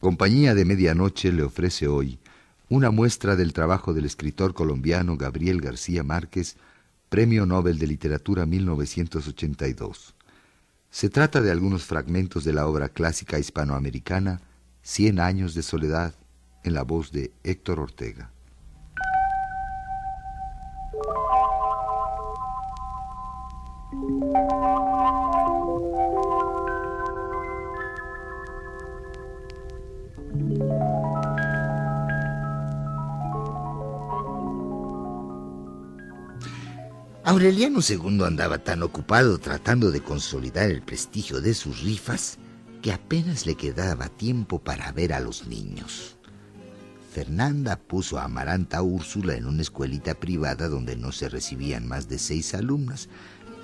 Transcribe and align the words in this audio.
Compañía 0.00 0.54
de 0.54 0.64
Medianoche 0.64 1.32
le 1.32 1.42
ofrece 1.42 1.88
hoy 1.88 2.20
una 2.68 2.92
muestra 2.92 3.34
del 3.34 3.52
trabajo 3.52 3.94
del 3.94 4.04
escritor 4.04 4.54
colombiano 4.54 5.16
Gabriel 5.16 5.60
García 5.60 6.04
Márquez, 6.04 6.56
Premio 7.08 7.46
Nobel 7.46 7.80
de 7.80 7.88
Literatura 7.88 8.46
1982. 8.46 10.14
Se 10.88 11.10
trata 11.10 11.40
de 11.40 11.50
algunos 11.50 11.82
fragmentos 11.82 12.44
de 12.44 12.52
la 12.52 12.68
obra 12.68 12.90
clásica 12.90 13.40
hispanoamericana 13.40 14.40
Cien 14.82 15.18
años 15.18 15.54
de 15.54 15.64
soledad, 15.64 16.14
en 16.62 16.74
la 16.74 16.84
voz 16.84 17.10
de 17.10 17.32
Héctor 17.42 17.80
Ortega. 17.80 18.30
Aureliano 37.38 37.78
II 37.88 38.24
andaba 38.24 38.58
tan 38.58 38.82
ocupado 38.82 39.38
tratando 39.38 39.92
de 39.92 40.00
consolidar 40.00 40.72
el 40.72 40.82
prestigio 40.82 41.40
de 41.40 41.54
sus 41.54 41.82
rifas 41.82 42.36
que 42.82 42.90
apenas 42.90 43.46
le 43.46 43.54
quedaba 43.54 44.08
tiempo 44.08 44.58
para 44.58 44.90
ver 44.90 45.12
a 45.12 45.20
los 45.20 45.46
niños. 45.46 46.16
Fernanda 47.12 47.78
puso 47.78 48.18
a 48.18 48.24
Amaranta 48.24 48.82
Úrsula 48.82 49.36
en 49.36 49.46
una 49.46 49.62
escuelita 49.62 50.14
privada 50.14 50.66
donde 50.68 50.96
no 50.96 51.12
se 51.12 51.28
recibían 51.28 51.86
más 51.86 52.08
de 52.08 52.18
seis 52.18 52.54
alumnas, 52.54 53.08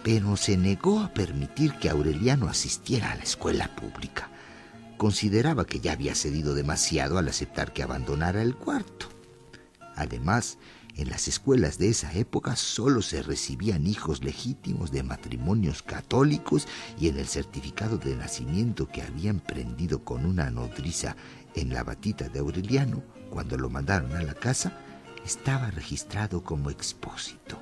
pero 0.05 0.36
se 0.36 0.56
negó 0.56 1.00
a 1.00 1.12
permitir 1.12 1.72
que 1.80 1.91
Aureliano 1.91 2.48
asistiera 2.48 3.11
a 3.11 3.16
la 3.16 3.25
escuela 3.25 3.75
pública. 3.75 4.30
Consideraba 4.98 5.66
que 5.66 5.80
ya 5.80 5.95
había 5.95 6.14
cedido 6.14 6.55
demasiado 6.55 7.19
al 7.19 7.27
aceptar 7.27 7.72
que 7.72 7.83
abandonara 7.83 8.41
el 8.41 8.55
cuarto. 8.55 9.09
Además, 9.97 10.58
en 10.97 11.09
las 11.09 11.27
escuelas 11.27 11.78
de 11.78 11.89
esa 11.89 12.12
época 12.12 12.55
solo 12.55 13.03
se 13.03 13.23
recibían 13.23 13.87
hijos 13.87 14.23
legítimos 14.23 14.92
de 14.92 15.03
matrimonios 15.03 15.83
católicos 15.83 16.69
y 17.01 17.09
en 17.09 17.19
el 17.19 17.27
certificado 17.27 17.98
de 17.98 18.14
nacimiento 18.14 18.86
que 18.86 19.03
habían 19.03 19.41
prendido 19.41 20.05
con 20.05 20.25
una 20.25 20.51
nodriza 20.51 21.17
en 21.56 21.75
la 21.75 21.83
batita 21.83 22.28
de 22.28 22.39
Aureliano, 22.39 23.03
cuando 23.31 23.56
lo 23.56 23.70
mandaron 23.70 24.12
a 24.14 24.23
la 24.23 24.34
casa, 24.34 24.78
estaba 25.25 25.70
registrado 25.70 26.45
como 26.45 26.70
expósito. 26.70 27.58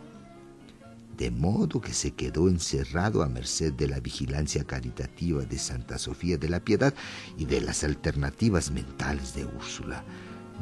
De 1.17 1.30
modo 1.30 1.80
que 1.80 1.94
se 1.94 2.12
quedó 2.12 2.48
encerrado 2.48 3.22
a 3.22 3.28
merced 3.28 3.72
de 3.72 3.86
la 3.86 4.00
vigilancia 4.00 4.64
caritativa 4.64 5.44
de 5.44 5.58
Santa 5.58 5.98
Sofía 5.98 6.36
de 6.36 6.48
la 6.48 6.61
Piedad 6.61 6.92
y 7.39 7.44
de 7.46 7.61
las 7.61 7.84
alternativas 7.84 8.70
mentales 8.70 9.34
de 9.34 9.44
Úrsula 9.44 10.05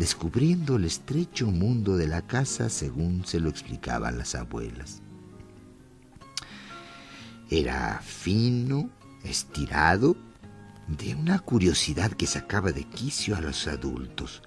descubriendo 0.00 0.76
el 0.76 0.86
estrecho 0.86 1.48
mundo 1.48 1.98
de 1.98 2.08
la 2.08 2.22
casa 2.22 2.70
según 2.70 3.26
se 3.26 3.38
lo 3.38 3.50
explicaban 3.50 4.16
las 4.16 4.34
abuelas. 4.34 5.02
Era 7.50 8.00
fino, 8.02 8.88
estirado, 9.24 10.16
de 10.88 11.14
una 11.14 11.38
curiosidad 11.40 12.12
que 12.12 12.26
sacaba 12.26 12.72
de 12.72 12.84
quicio 12.84 13.36
a 13.36 13.42
los 13.42 13.68
adultos, 13.68 14.42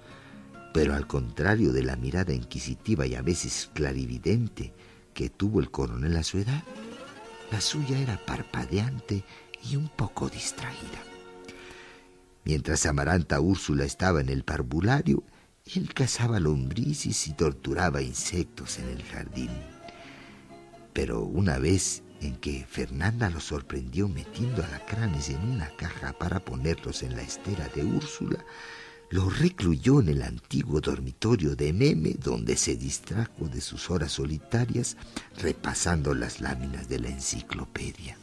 pero 0.72 0.92
al 0.92 1.06
contrario 1.06 1.72
de 1.72 1.84
la 1.84 1.94
mirada 1.94 2.34
inquisitiva 2.34 3.06
y 3.06 3.14
a 3.14 3.22
veces 3.22 3.70
clarividente 3.74 4.74
que 5.14 5.30
tuvo 5.30 5.60
el 5.60 5.70
coronel 5.70 6.16
a 6.16 6.24
su 6.24 6.38
edad, 6.38 6.64
la 7.52 7.60
suya 7.60 8.00
era 8.00 8.18
parpadeante 8.26 9.22
y 9.62 9.76
un 9.76 9.88
poco 9.88 10.28
distraída. 10.28 11.00
Mientras 12.42 12.84
Amaranta 12.86 13.38
Úrsula 13.38 13.84
estaba 13.84 14.20
en 14.20 14.30
el 14.30 14.42
parvulario, 14.42 15.22
él 15.72 15.94
cazaba 15.94 16.40
lombrices 16.40 17.26
y 17.26 17.32
torturaba 17.32 18.02
insectos 18.02 18.78
en 18.78 18.88
el 18.88 19.02
jardín. 19.02 19.50
Pero 20.92 21.22
una 21.22 21.58
vez 21.58 22.02
en 22.20 22.36
que 22.36 22.66
Fernanda 22.68 23.30
lo 23.30 23.40
sorprendió 23.40 24.06
metiendo 24.08 24.62
alacranes 24.62 25.30
en 25.30 25.40
una 25.40 25.74
caja 25.76 26.12
para 26.12 26.40
ponerlos 26.40 27.02
en 27.02 27.16
la 27.16 27.22
estera 27.22 27.68
de 27.68 27.82
Úrsula, 27.82 28.44
lo 29.10 29.30
recluyó 29.30 30.00
en 30.00 30.08
el 30.10 30.22
antiguo 30.22 30.80
dormitorio 30.80 31.56
de 31.56 31.72
Meme, 31.72 32.14
donde 32.22 32.56
se 32.56 32.76
distrajo 32.76 33.48
de 33.48 33.60
sus 33.60 33.90
horas 33.90 34.12
solitarias 34.12 34.96
repasando 35.38 36.14
las 36.14 36.40
láminas 36.40 36.88
de 36.88 37.00
la 37.00 37.08
enciclopedia. 37.08 38.16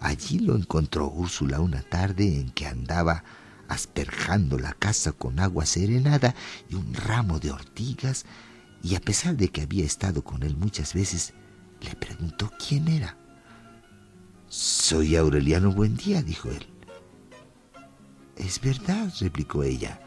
Allí 0.00 0.38
lo 0.38 0.56
encontró 0.56 1.08
Úrsula 1.08 1.60
una 1.60 1.82
tarde 1.82 2.40
en 2.40 2.50
que 2.50 2.66
andaba 2.66 3.24
asperjando 3.68 4.58
la 4.58 4.72
casa 4.72 5.12
con 5.12 5.40
agua 5.40 5.66
serenada 5.66 6.34
y 6.68 6.74
un 6.74 6.94
ramo 6.94 7.38
de 7.38 7.50
ortigas, 7.50 8.24
y 8.82 8.94
a 8.94 9.00
pesar 9.00 9.36
de 9.36 9.48
que 9.48 9.62
había 9.62 9.84
estado 9.84 10.22
con 10.22 10.42
él 10.42 10.56
muchas 10.56 10.94
veces, 10.94 11.34
le 11.80 11.94
preguntó 11.96 12.50
quién 12.58 12.88
era. 12.88 13.16
Soy 14.48 15.16
Aureliano 15.16 15.72
Buendía, 15.72 16.22
dijo 16.22 16.50
él. 16.50 16.66
Es 18.36 18.60
verdad, 18.60 19.12
replicó 19.20 19.62
ella. 19.62 20.00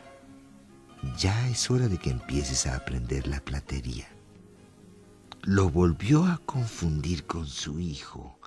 Ya 1.17 1.49
es 1.49 1.69
hora 1.69 1.87
de 1.87 1.97
que 1.97 2.09
empieces 2.09 2.67
a 2.67 2.75
aprender 2.75 3.27
la 3.27 3.39
platería. 3.39 4.07
Lo 5.41 5.69
volvió 5.69 6.25
a 6.25 6.37
confundir 6.45 7.25
con 7.25 7.47
su 7.47 7.79
hijo 7.79 8.38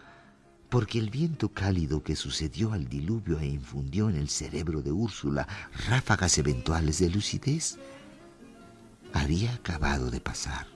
porque 0.72 0.98
el 0.98 1.10
viento 1.10 1.50
cálido 1.50 2.02
que 2.02 2.16
sucedió 2.16 2.72
al 2.72 2.88
diluvio 2.88 3.38
e 3.38 3.46
infundió 3.46 4.08
en 4.08 4.16
el 4.16 4.30
cerebro 4.30 4.80
de 4.80 4.90
Úrsula 4.90 5.46
ráfagas 5.86 6.38
eventuales 6.38 6.98
de 6.98 7.10
lucidez, 7.10 7.78
había 9.12 9.52
acabado 9.52 10.10
de 10.10 10.22
pasar. 10.22 10.66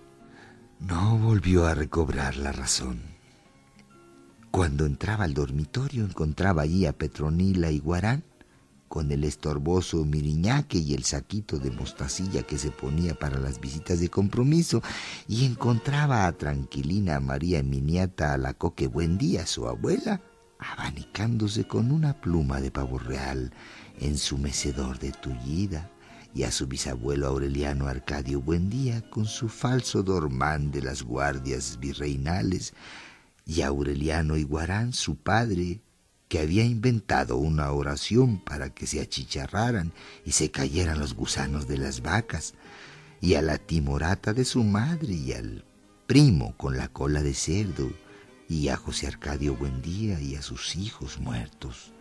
No 0.81 1.17
volvió 1.17 1.65
a 1.65 1.75
recobrar 1.75 2.37
la 2.37 2.53
razón. 2.53 3.01
Cuando 4.51 4.85
entraba 4.85 5.25
al 5.25 5.33
dormitorio 5.33 6.05
encontraba 6.05 6.61
allí 6.61 6.85
a 6.85 6.93
Petronila 6.93 7.71
y 7.71 7.79
Guarán 7.79 8.23
con 8.89 9.11
el 9.13 9.25
estorboso 9.25 10.05
miriñaque 10.05 10.79
y 10.79 10.95
el 10.95 11.05
saquito 11.05 11.59
de 11.59 11.71
mostacilla 11.71 12.43
que 12.43 12.59
se 12.59 12.71
ponía 12.71 13.15
para 13.15 13.39
las 13.39 13.61
visitas 13.61 14.01
de 14.01 14.09
compromiso, 14.09 14.83
y 15.29 15.45
encontraba 15.45 16.27
a 16.27 16.33
Tranquilina 16.33 17.21
María 17.21 17.63
Miniata 17.63 18.33
a 18.33 18.39
la 18.39 18.55
coque 18.55 18.87
buen 18.87 19.19
día, 19.19 19.47
su 19.47 19.69
abuela, 19.69 20.21
abanicándose 20.59 21.67
con 21.67 21.91
una 21.91 22.21
pluma 22.21 22.61
de 22.61 22.71
pavo 22.71 22.99
real 22.99 23.53
en 24.01 24.19
su 24.19 24.39
mecedor 24.39 24.99
de 24.99 25.13
tullida, 25.13 25.91
y 26.35 26.43
a 26.43 26.51
su 26.51 26.67
bisabuelo 26.67 27.29
Aureliano 27.29 27.87
Arcadio 27.87 28.43
Buendía 28.43 29.01
con 29.09 29.25
su 29.25 29.49
falso 29.49 30.03
dormán 30.03 30.71
de 30.71 30.83
las 30.83 31.03
guardias 31.03 31.79
virreinales, 31.81 32.75
y 33.47 33.63
Aureliano 33.63 34.37
Iguarán, 34.37 34.93
su 34.93 35.17
padre, 35.17 35.81
que 36.29 36.41
había 36.41 36.65
inventado 36.65 37.37
una 37.37 37.71
oración 37.71 38.39
para 38.39 38.71
que 38.71 38.87
se 38.87 39.01
achicharraran 39.01 39.93
y 40.25 40.33
se 40.33 40.51
cayeran 40.51 40.99
los 40.99 41.15
gusanos 41.15 41.69
de 41.69 41.79
las 41.79 42.03
vacas, 42.03 42.55
y 43.21 43.35
a 43.35 43.43
la 43.43 43.59
timorata 43.59 44.33
de 44.33 44.45
su 44.45 44.63
madre 44.65 45.15
y 45.15 45.33
al 45.33 45.65
primo 46.07 46.57
con 46.57 46.77
la 46.77 46.89
cola 46.89 47.23
de 47.23 47.35
cerdo, 47.35 47.91
y 48.49 48.69
a 48.69 48.77
José 48.77 49.09
Arcadio 49.09 49.57
Buendía 49.57 50.21
y 50.21 50.37
a 50.37 50.43
sus 50.43 50.77
hijos 50.77 51.19
muertos, 51.19 51.93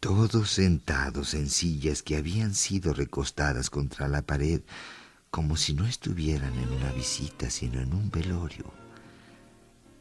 todos 0.00 0.50
sentados 0.50 1.34
en 1.34 1.48
sillas 1.48 2.02
que 2.02 2.16
habían 2.16 2.54
sido 2.54 2.94
recostadas 2.94 3.70
contra 3.70 4.08
la 4.08 4.22
pared, 4.22 4.62
como 5.30 5.56
si 5.56 5.74
no 5.74 5.86
estuvieran 5.86 6.56
en 6.58 6.72
una 6.72 6.92
visita, 6.92 7.50
sino 7.50 7.80
en 7.80 7.92
un 7.94 8.10
velorio. 8.10 8.85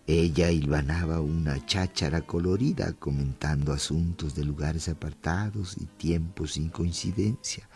Ella 0.07 0.51
hilvanaba 0.51 1.19
una 1.19 1.65
cháchara 1.65 2.21
colorida 2.21 2.93
comentando 2.93 3.73
asuntos 3.73 4.35
de 4.35 4.45
lugares 4.45 4.87
apartados 4.87 5.77
y 5.79 5.85
tiempos 5.85 6.53
sin 6.53 6.69
coincidencia. 6.69 7.67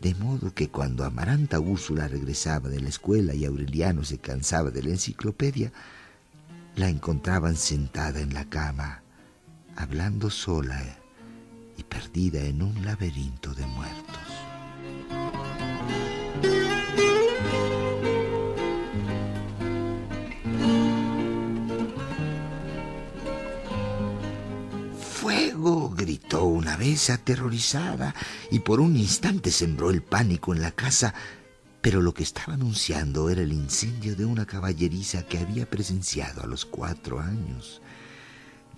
De 0.00 0.14
modo 0.14 0.54
que 0.54 0.68
cuando 0.68 1.04
Amaranta 1.04 1.58
Úrsula 1.58 2.06
regresaba 2.06 2.68
de 2.68 2.80
la 2.80 2.88
escuela 2.88 3.34
y 3.34 3.44
Aureliano 3.44 4.04
se 4.04 4.18
cansaba 4.18 4.70
de 4.70 4.84
la 4.84 4.90
enciclopedia, 4.90 5.72
la 6.76 6.88
encontraban 6.88 7.56
sentada 7.56 8.20
en 8.20 8.32
la 8.32 8.48
cama, 8.48 9.02
hablando 9.74 10.30
sola 10.30 10.80
y 11.76 11.82
perdida 11.82 12.42
en 12.44 12.62
un 12.62 12.84
laberinto 12.84 13.54
de 13.54 13.66
muertos. 13.66 14.19
Gritó 25.60 26.44
una 26.44 26.76
vez 26.76 27.10
aterrorizada 27.10 28.14
y 28.50 28.60
por 28.60 28.80
un 28.80 28.96
instante 28.96 29.50
sembró 29.50 29.90
el 29.90 30.02
pánico 30.02 30.54
en 30.54 30.62
la 30.62 30.72
casa, 30.72 31.14
pero 31.80 32.00
lo 32.00 32.14
que 32.14 32.22
estaba 32.22 32.54
anunciando 32.54 33.30
era 33.30 33.42
el 33.42 33.52
incendio 33.52 34.16
de 34.16 34.24
una 34.24 34.46
caballeriza 34.46 35.26
que 35.26 35.38
había 35.38 35.68
presenciado 35.68 36.42
a 36.42 36.46
los 36.46 36.64
cuatro 36.64 37.20
años. 37.20 37.80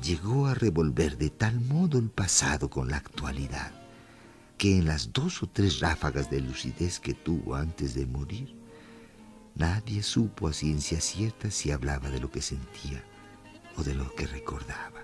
Llegó 0.03 0.47
a 0.47 0.55
revolver 0.55 1.17
de 1.17 1.31
tal 1.31 1.61
modo 1.61 1.99
el 1.99 2.11
pasado 2.11 2.69
con 2.69 2.89
la 2.91 2.97
actualidad. 2.97 3.73
que 4.59 4.79
en 4.79 4.85
las 4.87 5.13
dos 5.13 5.43
o 5.43 5.49
tres 5.49 5.81
ráfagas 5.81 6.31
de 6.31 6.41
lucidez 6.41 7.01
que 7.01 7.15
tuvo 7.15 7.57
antes 7.57 7.95
de 7.95 8.07
morir, 8.07 8.55
nadie 9.57 10.03
supo 10.05 10.47
a 10.47 10.53
ciencia 10.53 11.01
cierta 11.01 11.51
si 11.51 11.73
hablaba 11.73 12.11
de 12.11 12.21
lo 12.21 12.31
que 12.31 12.43
sentía 12.43 13.03
o 13.77 13.83
de 13.83 13.95
lo 13.95 14.15
que 14.15 14.27
recordaba. 14.29 15.03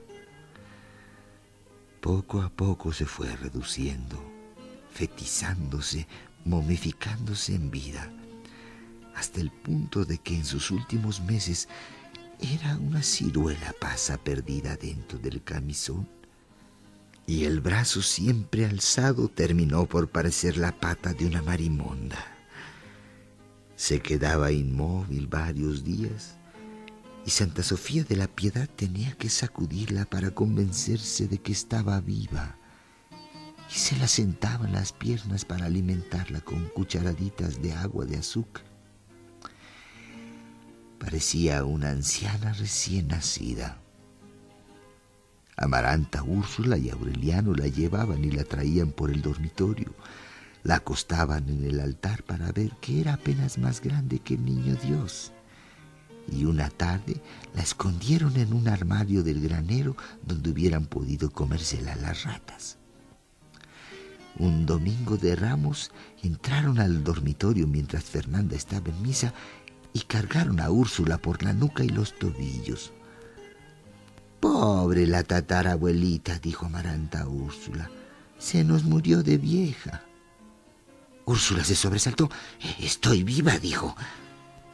Poco 2.01 2.43
a 2.43 2.49
poco 2.49 2.93
se 2.93 3.07
fue 3.07 3.35
reduciendo, 3.37 4.23
fetizándose, 4.93 6.07
momificándose 6.45 7.55
en 7.55 7.71
vida, 7.71 8.11
hasta 9.17 9.41
el 9.41 9.51
punto 9.51 10.05
de 10.05 10.19
que 10.19 10.37
en 10.37 10.45
sus 10.45 10.71
últimos 10.71 11.21
meses 11.21 11.69
era 12.41 12.77
una 12.77 13.03
ciruela 13.03 13.75
pasa 13.81 14.17
perdida 14.17 14.77
dentro 14.77 15.19
del 15.19 15.43
camisón 15.43 16.09
y 17.27 17.45
el 17.45 17.61
brazo 17.61 18.01
siempre 18.01 18.65
alzado 18.65 19.29
terminó 19.29 19.87
por 19.87 20.09
parecer 20.09 20.57
la 20.57 20.73
pata 20.73 21.13
de 21.13 21.27
una 21.27 21.43
marimonda. 21.43 22.25
Se 23.77 24.01
quedaba 24.01 24.53
inmóvil 24.53 25.27
varios 25.27 25.85
días 25.85 26.37
y 27.29 27.31
Santa 27.31 27.63
Sofía 27.63 28.05
de 28.05 28.17
la 28.17 28.27
Piedad 28.27 28.71
tenía 28.75 29.13
que 29.13 29.29
sacudirla 29.29 30.07
para 30.07 30.31
convencerse 30.31 31.29
de 31.29 31.37
que 31.37 31.53
estaba 31.53 32.01
viva 32.01 32.57
y 33.71 33.79
se 33.79 33.99
la 33.99 34.09
sentaba 34.09 34.65
en 34.65 34.73
las 34.73 34.95
piernas 34.95 35.45
para 35.45 35.67
alimentarla 35.67 36.41
con 36.41 36.71
cucharaditas 36.71 37.61
de 37.61 37.75
agua 37.75 38.07
de 38.07 38.17
azúcar. 38.17 38.65
Parecía 40.99 41.65
una 41.65 41.91
anciana 41.91 42.55
recién 42.55 43.09
nacida. 43.09 43.79
Amaranta, 45.59 46.23
Úrsula 46.23 46.79
y 46.79 46.89
Aureliano 46.89 47.53
la 47.53 47.67
llevaban 47.67 48.25
y 48.25 48.31
la 48.31 48.45
traían 48.45 48.91
por 48.91 49.11
el 49.11 49.21
dormitorio. 49.21 49.95
La 50.63 50.77
acostaban 50.77 51.51
en 51.51 51.63
el 51.67 51.81
altar 51.81 52.23
para 52.23 52.51
ver 52.53 52.71
que 52.81 53.03
era 53.03 53.13
apenas 53.13 53.59
más 53.59 53.83
grande 53.83 54.19
que 54.19 54.33
el 54.33 54.47
niño 54.47 54.77
Dios. 54.77 55.35
Y 56.31 56.45
una 56.45 56.69
tarde 56.69 57.21
la 57.55 57.63
escondieron 57.63 58.37
en 58.37 58.53
un 58.53 58.69
armario 58.69 59.23
del 59.23 59.41
granero 59.41 59.97
donde 60.23 60.51
hubieran 60.51 60.87
podido 60.87 61.31
comérsela 61.31 61.97
las 61.97 62.25
ratas. 62.25 62.79
Un 64.39 64.67
domingo 64.67 65.17
de 65.17 65.35
ramos 65.35 65.91
entraron 66.23 66.79
al 66.79 67.03
dormitorio 67.03 67.67
mientras 67.67 68.05
Fernanda 68.05 68.55
estaba 68.57 68.91
en 68.91 69.03
misa 69.03 69.35
y 69.93 70.01
cargaron 70.03 70.61
a 70.61 70.71
Úrsula 70.71 71.19
por 71.19 71.43
la 71.43 71.53
nuca 71.53 71.83
y 71.83 71.89
los 71.89 72.17
tobillos. 72.17 72.93
Pobre 74.39 75.07
la 75.09 75.25
tatarabuelita, 75.25 76.39
dijo 76.39 76.67
Amaranta 76.67 77.23
a 77.23 77.29
Úrsula. 77.29 77.91
Se 78.39 78.63
nos 78.63 78.85
murió 78.85 79.25
de 79.25 79.37
vieja. 79.37 80.03
Úrsula 81.25 81.65
se 81.65 81.75
sobresaltó. 81.75 82.31
Estoy 82.79 83.25
viva, 83.25 83.59
dijo. 83.59 83.97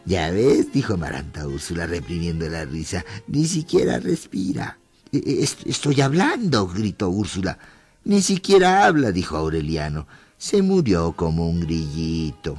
Ya 0.06 0.30
ves, 0.30 0.72
dijo 0.72 0.94
Amaranta 0.94 1.46
Úrsula, 1.46 1.86
reprimiendo 1.86 2.48
la 2.48 2.64
risa. 2.64 3.04
Ni 3.26 3.46
siquiera 3.46 3.98
respira. 3.98 4.78
E, 5.12 5.18
e, 5.18 5.42
estoy 5.42 6.00
hablando, 6.00 6.66
gritó 6.66 7.08
Úrsula. 7.08 7.58
Ni 8.04 8.20
siquiera 8.20 8.84
habla, 8.84 9.12
dijo 9.12 9.36
Aureliano. 9.36 10.06
Se 10.36 10.60
murió 10.60 11.12
como 11.12 11.48
un 11.48 11.60
grillito. 11.60 12.56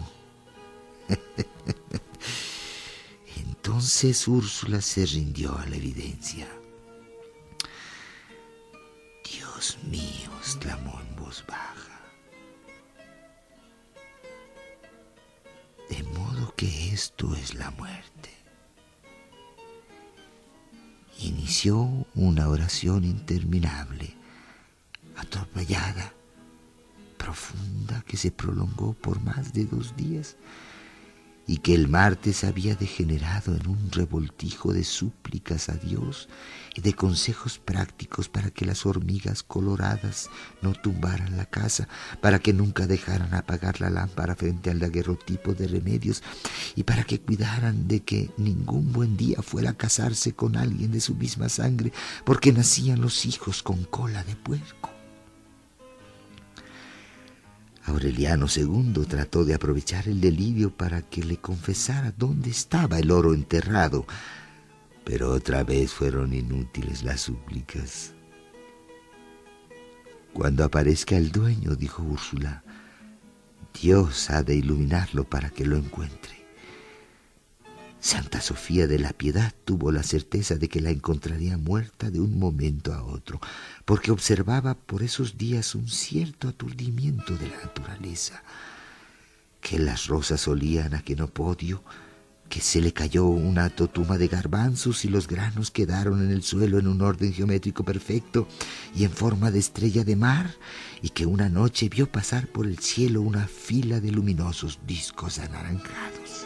Entonces 3.37 4.27
Úrsula 4.27 4.81
se 4.81 5.05
rindió 5.05 5.55
a 5.57 5.65
la 5.67 5.75
evidencia. 5.75 6.47
Dios 9.23 9.77
mío, 9.89 10.31
exclamó 10.39 10.99
en 10.99 11.15
voz 11.15 11.43
baja. 11.47 11.74
De 15.89 16.03
modo 16.03 16.53
que 16.55 16.91
esto 16.91 17.35
es 17.35 17.53
la 17.55 17.71
muerte. 17.71 18.31
Inició 21.19 22.05
una 22.15 22.49
oración 22.49 23.03
interminable, 23.03 24.15
atropellada, 25.15 26.13
profunda, 27.17 28.03
que 28.05 28.17
se 28.17 28.31
prolongó 28.31 28.93
por 28.93 29.21
más 29.21 29.53
de 29.53 29.65
dos 29.65 29.95
días 29.95 30.35
y 31.47 31.57
que 31.57 31.73
el 31.75 31.87
martes 31.87 32.43
había 32.43 32.75
degenerado 32.75 33.55
en 33.55 33.67
un 33.67 33.91
revoltijo 33.91 34.73
de 34.73 34.83
súplicas 34.83 35.69
a 35.69 35.73
Dios 35.73 36.27
y 36.75 36.81
de 36.81 36.93
consejos 36.93 37.59
prácticos 37.59 38.29
para 38.29 38.49
que 38.49 38.65
las 38.65 38.85
hormigas 38.85 39.43
coloradas 39.43 40.29
no 40.61 40.73
tumbaran 40.73 41.37
la 41.37 41.45
casa, 41.45 41.87
para 42.21 42.39
que 42.39 42.53
nunca 42.53 42.87
dejaran 42.87 43.33
apagar 43.33 43.79
la 43.79 43.89
lámpara 43.89 44.35
frente 44.35 44.71
al 44.71 44.79
daguerrotipo 44.79 45.53
de 45.53 45.67
remedios 45.67 46.23
y 46.75 46.83
para 46.83 47.03
que 47.03 47.21
cuidaran 47.21 47.87
de 47.87 48.01
que 48.01 48.31
ningún 48.37 48.91
buen 48.91 49.17
día 49.17 49.41
fuera 49.41 49.71
a 49.71 49.77
casarse 49.77 50.33
con 50.33 50.57
alguien 50.57 50.91
de 50.91 51.01
su 51.01 51.15
misma 51.15 51.49
sangre, 51.49 51.93
porque 52.25 52.51
nacían 52.51 53.01
los 53.01 53.25
hijos 53.25 53.61
con 53.61 53.83
cola 53.85 54.23
de 54.23 54.35
puerco. 54.35 54.94
Aureliano 57.85 58.47
II 58.53 59.05
trató 59.07 59.45
de 59.45 59.53
aprovechar 59.53 60.07
el 60.07 60.19
delirio 60.19 60.71
para 60.71 61.03
que 61.03 61.23
le 61.23 61.37
confesara 61.37 62.13
dónde 62.17 62.49
estaba 62.49 62.97
el 62.97 63.11
oro 63.11 63.33
enterrado, 63.33 64.05
pero 65.03 65.31
otra 65.31 65.63
vez 65.63 65.93
fueron 65.93 66.33
inútiles 66.33 67.03
las 67.03 67.21
súplicas. 67.21 68.13
Cuando 70.33 70.63
aparezca 70.63 71.15
el 71.15 71.31
dueño, 71.31 71.75
dijo 71.75 72.03
Úrsula, 72.03 72.63
Dios 73.79 74.29
ha 74.31 74.41
de 74.41 74.55
iluminarlo 74.55 75.23
para 75.23 75.49
que 75.49 75.65
lo 75.65 75.77
encuentre. 75.77 76.44
Santa 78.05 78.39
Sofía 78.39 78.85
de 78.85 78.99
la 78.99 79.13
Piedad 79.13 79.51
tuvo 79.65 79.91
la 79.91 80.03
certeza 80.03 80.57
de 80.57 80.69
que 80.69 80.79
la 80.79 80.91
encontraría 80.91 81.57
muerta 81.57 82.11
de 82.11 82.19
un 82.19 82.37
momento 82.37 82.93
a 82.93 83.03
otro, 83.03 83.41
porque 83.83 84.11
observaba 84.11 84.75
por 84.75 85.01
esos 85.01 85.39
días 85.39 85.73
un 85.73 85.89
cierto 85.89 86.47
aturdimiento 86.47 87.35
de 87.35 87.47
la 87.47 87.57
naturaleza, 87.63 88.43
que 89.59 89.79
las 89.79 90.05
rosas 90.05 90.47
olían 90.47 90.93
a 90.93 91.01
que 91.01 91.15
no 91.15 91.29
podio, 91.29 91.83
que 92.47 92.61
se 92.61 92.79
le 92.79 92.93
cayó 92.93 93.25
una 93.25 93.71
totuma 93.71 94.19
de 94.19 94.27
garbanzos 94.27 95.03
y 95.03 95.07
los 95.07 95.27
granos 95.27 95.71
quedaron 95.71 96.23
en 96.23 96.29
el 96.29 96.43
suelo 96.43 96.77
en 96.77 96.85
un 96.85 97.01
orden 97.01 97.33
geométrico 97.33 97.83
perfecto 97.83 98.47
y 98.95 99.05
en 99.05 99.11
forma 99.11 99.49
de 99.49 99.57
estrella 99.57 100.03
de 100.03 100.15
mar, 100.15 100.53
y 101.01 101.09
que 101.09 101.25
una 101.25 101.49
noche 101.49 101.89
vio 101.89 102.05
pasar 102.05 102.45
por 102.45 102.67
el 102.67 102.77
cielo 102.77 103.23
una 103.23 103.47
fila 103.47 103.99
de 103.99 104.11
luminosos 104.11 104.77
discos 104.85 105.39
anaranjados. 105.39 106.45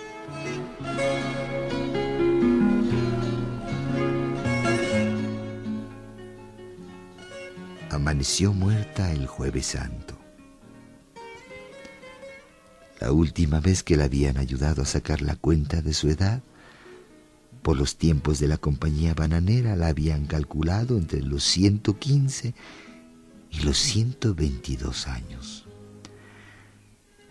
Amaneció 7.92 8.54
muerta 8.54 9.12
el 9.12 9.26
jueves 9.26 9.66
santo. 9.66 10.16
La 13.00 13.12
última 13.12 13.60
vez 13.62 13.82
que 13.82 13.98
la 13.98 14.04
habían 14.04 14.38
ayudado 14.38 14.84
a 14.84 14.86
sacar 14.86 15.22
la 15.24 15.36
cuenta 15.36 15.82
de 15.82 15.94
su 15.96 16.08
edad, 16.08 16.44
por 17.64 17.78
los 17.78 17.98
tiempos 17.98 18.40
de 18.40 18.48
la 18.48 18.58
compañía 18.58 19.16
bananera 19.16 19.76
la 19.76 19.88
habían 19.88 20.28
calculado 20.28 21.00
entre 21.00 21.24
los 21.24 21.44
115 21.46 22.54
y 23.50 23.60
los 23.62 23.78
122 23.80 25.08
años. 25.08 25.66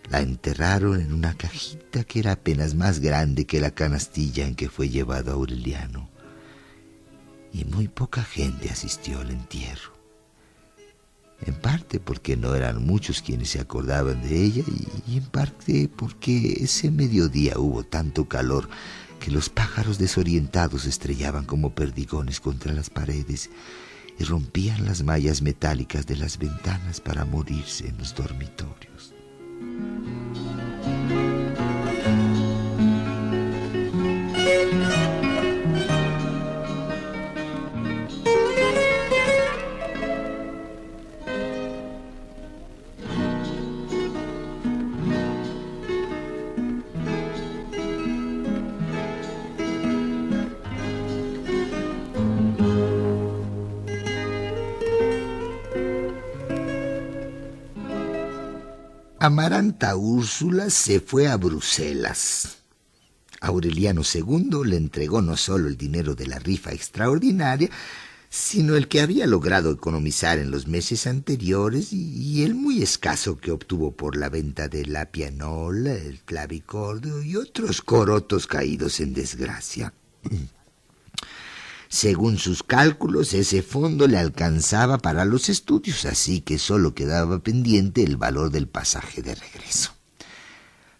La 0.09 0.19
enterraron 0.19 0.99
en 0.99 1.13
una 1.13 1.35
cajita 1.35 2.03
que 2.03 2.19
era 2.19 2.33
apenas 2.33 2.75
más 2.75 2.99
grande 2.99 3.45
que 3.45 3.61
la 3.61 3.71
canastilla 3.71 4.45
en 4.45 4.55
que 4.55 4.67
fue 4.67 4.89
llevado 4.89 5.31
Aureliano. 5.31 6.09
Y 7.53 7.63
muy 7.63 7.87
poca 7.87 8.23
gente 8.23 8.69
asistió 8.69 9.21
al 9.21 9.31
entierro. 9.31 9.98
En 11.41 11.53
parte 11.53 11.99
porque 11.99 12.35
no 12.35 12.53
eran 12.53 12.85
muchos 12.85 13.21
quienes 13.21 13.49
se 13.49 13.59
acordaban 13.59 14.21
de 14.21 14.43
ella 14.43 14.63
y, 15.07 15.17
en 15.17 15.25
parte 15.25 15.89
porque 15.93 16.57
ese 16.61 16.91
mediodía 16.91 17.57
hubo 17.57 17.83
tanto 17.83 18.27
calor 18.27 18.69
que 19.19 19.31
los 19.31 19.49
pájaros 19.49 19.97
desorientados 19.97 20.85
estrellaban 20.85 21.45
como 21.45 21.75
perdigones 21.75 22.39
contra 22.39 22.73
las 22.73 22.89
paredes 22.89 23.49
y 24.17 24.23
rompían 24.23 24.85
las 24.85 25.03
mallas 25.03 25.41
metálicas 25.41 26.05
de 26.05 26.17
las 26.17 26.37
ventanas 26.37 26.99
para 26.99 27.25
morirse 27.25 27.87
en 27.87 27.97
los 27.97 28.13
dormitorios. 28.15 28.98
Amaranta 59.29 59.95
Úrsula 59.95 60.71
se 60.71 60.99
fue 60.99 61.27
a 61.27 61.37
Bruselas. 61.37 62.63
Aureliano 63.41 64.01
II 64.01 64.61
le 64.65 64.75
entregó 64.75 65.21
no 65.21 65.37
solo 65.37 65.67
el 65.67 65.77
dinero 65.77 66.15
de 66.15 66.25
la 66.25 66.39
rifa 66.39 66.71
extraordinaria, 66.71 67.69
sino 68.27 68.75
el 68.75 68.87
que 68.87 69.01
había 69.01 69.27
logrado 69.27 69.69
economizar 69.69 70.39
en 70.39 70.49
los 70.49 70.65
meses 70.65 71.05
anteriores 71.05 71.93
y, 71.93 72.43
el 72.43 72.55
muy 72.55 72.81
escaso 72.81 73.37
que 73.37 73.51
obtuvo 73.51 73.91
por 73.91 74.17
la 74.17 74.29
venta 74.29 74.67
de 74.67 74.87
la 74.87 75.11
pianola, 75.11 75.93
el 75.93 76.21
clavicordio 76.21 77.21
y 77.21 77.35
otros 77.35 77.83
corotos 77.83 78.47
caídos 78.47 78.99
en 78.99 79.13
desgracia. 79.13 79.93
Según 81.91 82.37
sus 82.37 82.61
cálculos, 82.61 83.33
ese 83.33 83.63
fondo 83.63 84.07
le 84.07 84.19
alcanzaba 84.19 84.99
para 84.99 85.25
los 85.25 85.49
estudios, 85.49 86.05
así 86.05 86.39
que 86.39 86.59
solo 86.59 86.93
quedaba 86.93 87.39
pendiente 87.39 88.03
el 88.03 88.15
valor 88.15 88.51
del 88.51 88.67
pasaje 88.67 89.23
de 89.23 89.33
regreso. 89.33 89.91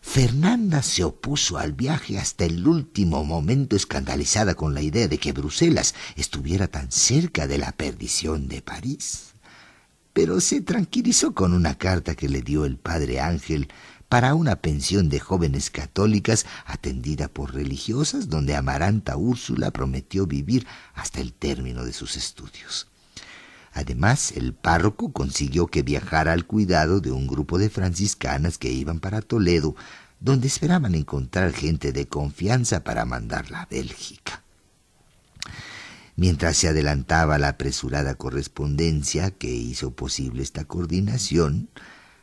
Fernanda 0.02 0.82
se 0.82 1.04
opuso 1.04 1.60
al 1.60 1.74
viaje 1.74 2.18
hasta 2.18 2.44
el 2.46 2.68
último 2.68 3.24
momento 3.24 3.76
escandalizada 3.76 4.56
con 4.56 4.74
la 4.74 4.82
idea 4.82 5.08
de 5.08 5.20
que 5.20 5.32
Bruselas 5.32 5.94
estuviera 6.16 6.68
tan 6.68 6.92
cerca 6.92 7.46
de 7.46 7.60
la 7.60 7.72
perdición 7.72 8.48
de 8.48 8.64
París. 8.64 9.34
Pero 10.14 10.42
se 10.42 10.62
tranquilizó 10.62 11.36
con 11.36 11.54
una 11.54 11.78
carta 11.78 12.16
que 12.16 12.28
le 12.28 12.42
dio 12.42 12.66
el 12.66 12.78
padre 12.78 13.20
Ángel 13.20 13.68
para 14.10 14.34
una 14.34 14.56
pensión 14.56 15.08
de 15.08 15.20
jóvenes 15.20 15.70
católicas 15.70 16.48
atendida 16.66 17.28
por 17.28 17.54
religiosas 17.54 18.28
donde 18.28 18.56
Amaranta 18.56 19.16
Úrsula 19.16 19.70
prometió 19.70 20.26
vivir 20.26 20.66
hasta 20.96 21.22
el 21.22 21.32
término 21.32 21.86
de 21.86 21.94
sus 21.94 22.18
estudios. 22.18 22.88
Además, 23.72 24.34
el 24.36 24.54
párroco 24.54 25.14
consiguió 25.14 25.68
que 25.68 25.84
viajara 25.84 26.34
al 26.34 26.48
cuidado 26.48 27.02
de 27.02 27.12
un 27.12 27.28
grupo 27.28 27.60
de 27.60 27.70
franciscanas 27.70 28.58
que 28.58 28.72
iban 28.72 29.00
para 29.00 29.22
Toledo, 29.22 29.76
donde 30.20 30.48
esperaban 30.48 30.96
encontrar 30.96 31.54
gente 31.54 31.94
de 31.94 32.08
confianza 32.08 32.84
para 32.84 33.06
mandarla 33.06 33.62
a 33.62 33.66
Bélgica. 33.68 34.44
Mientras 36.16 36.58
se 36.58 36.68
adelantaba 36.68 37.38
la 37.38 37.50
apresurada 37.50 38.16
correspondencia 38.16 39.32
que 39.32 39.52
hizo 39.52 39.92
posible 39.92 40.42
esta 40.44 40.66
coordinación, 40.66 41.70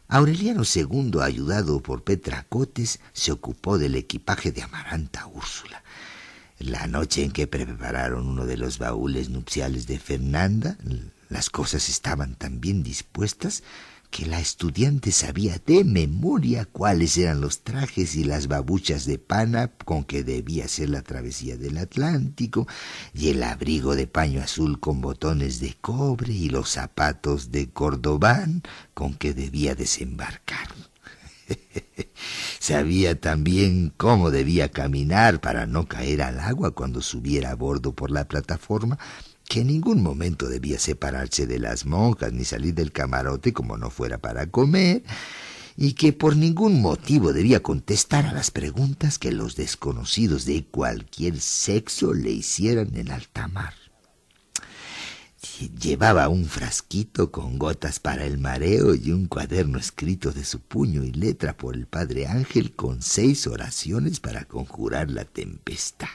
Aureliano 0.09 0.63
II, 0.63 1.21
ayudado 1.21 1.81
por 1.81 2.05
Petracotes, 2.05 3.01
se 3.13 3.33
ocupó 3.33 3.77
del 3.77 3.97
equipaje 3.97 4.53
de 4.53 4.63
Amaranta 4.63 5.27
Úrsula. 5.27 5.83
La 6.59 6.87
noche 6.87 7.25
en 7.25 7.33
que 7.33 7.49
prepararon 7.49 8.29
uno 8.29 8.47
de 8.47 8.57
los 8.57 8.79
baúles 8.79 9.31
nupciales 9.31 9.87
de 9.89 9.99
Fernanda, 9.99 10.79
las 11.29 11.51
cosas 11.51 11.89
estaban 11.89 12.37
tan 12.37 12.61
bien 12.61 12.85
dispuestas 12.85 13.65
que 14.17 14.25
la 14.25 14.41
estudiante 14.41 15.13
sabía 15.13 15.61
de 15.67 15.85
memoria 15.85 16.65
cuáles 16.65 17.19
eran 17.19 17.43
los 17.43 17.61
trajes 17.61 18.17
y 18.17 18.25
las 18.25 18.49
babuchas 18.49 19.05
de 19.05 19.19
pana 19.19 19.73
con 19.85 20.05
que 20.05 20.25
debía 20.25 20.65
hacer 20.65 20.89
la 20.89 21.03
travesía 21.03 21.59
del 21.59 21.77
Atlántico, 21.77 22.67
y 23.13 23.29
el 23.29 23.43
abrigo 23.43 23.95
de 23.95 24.07
paño 24.07 24.41
azul 24.41 24.81
con 24.81 25.03
botones 25.03 25.61
de 25.61 25.77
cobre 25.83 26.33
y 26.33 26.49
los 26.49 26.71
zapatos 26.71 27.51
de 27.51 27.69
cordobán 27.69 28.63
con 28.95 29.13
que 29.13 29.35
debía 29.35 29.75
desembarcar. 29.75 30.69
Sabía 32.59 33.21
también 33.21 33.93
cómo 33.99 34.31
debía 34.31 34.71
caminar 34.71 35.43
para 35.43 35.67
no 35.67 35.89
caer 35.89 36.23
al 36.23 36.41
agua 36.41 36.71
cuando 36.71 37.03
subiera 37.03 37.51
a 37.51 37.55
bordo 37.55 37.93
por 37.93 38.11
la 38.11 38.27
plataforma 38.27 38.99
que 39.49 39.61
en 39.61 39.69
ningún 39.69 40.03
momento 40.03 40.49
debía 40.49 40.79
separarse 40.79 41.47
de 41.47 41.59
las 41.59 41.87
monjas 41.87 42.33
ni 42.33 42.45
salir 42.45 42.75
del 42.75 42.93
camarote 42.93 43.53
como 43.53 43.77
no 43.77 43.91
fuera 43.91 44.19
para 44.19 44.47
comer, 44.49 45.03
y 45.77 45.93
que 45.93 46.13
por 46.13 46.37
ningún 46.37 46.81
motivo 46.81 47.33
debía 47.33 47.63
contestar 47.63 48.27
a 48.27 48.33
las 48.33 48.51
preguntas 48.51 49.19
que 49.19 49.31
los 49.31 49.57
desconocidos 49.57 50.47
de 50.47 50.65
cualquier 50.65 51.41
sexo 51.41 52.15
le 52.15 52.31
hicieran 52.31 52.97
en 52.97 53.11
alta 53.11 53.47
mar. 53.49 53.75
Llevaba 55.81 56.29
un 56.29 56.47
frasquito 56.47 57.31
con 57.31 57.59
gotas 57.59 58.01
para 58.01 58.25
el 58.25 58.39
mareo 58.39 58.95
y 58.95 59.13
un 59.13 59.27
cuaderno 59.27 59.79
escrito 59.79 60.33
de 60.33 60.45
su 60.45 60.61
puño 60.61 61.05
y 61.05 61.13
letra 61.13 61.57
por 61.57 61.75
el 61.75 61.87
padre 61.87 62.27
Ángel 62.27 62.75
con 62.75 63.01
seis 63.01 63.47
oraciones 63.47 64.19
para 64.19 64.45
conjurar 64.45 65.11
la 65.11 65.25
tempestad. 65.25 66.09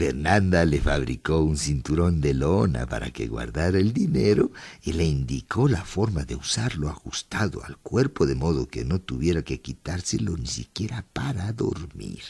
Fernanda 0.00 0.64
le 0.64 0.80
fabricó 0.80 1.40
un 1.40 1.58
cinturón 1.58 2.22
de 2.22 2.32
lona 2.32 2.86
para 2.86 3.10
que 3.10 3.26
guardara 3.26 3.78
el 3.78 3.92
dinero 3.92 4.50
y 4.80 4.94
le 4.94 5.04
indicó 5.04 5.68
la 5.68 5.84
forma 5.84 6.24
de 6.24 6.36
usarlo 6.36 6.88
ajustado 6.88 7.62
al 7.62 7.76
cuerpo 7.76 8.24
de 8.24 8.34
modo 8.34 8.66
que 8.66 8.82
no 8.82 9.02
tuviera 9.02 9.42
que 9.42 9.60
quitárselo 9.60 10.38
ni 10.38 10.46
siquiera 10.46 11.04
para 11.12 11.52
dormir. 11.52 12.22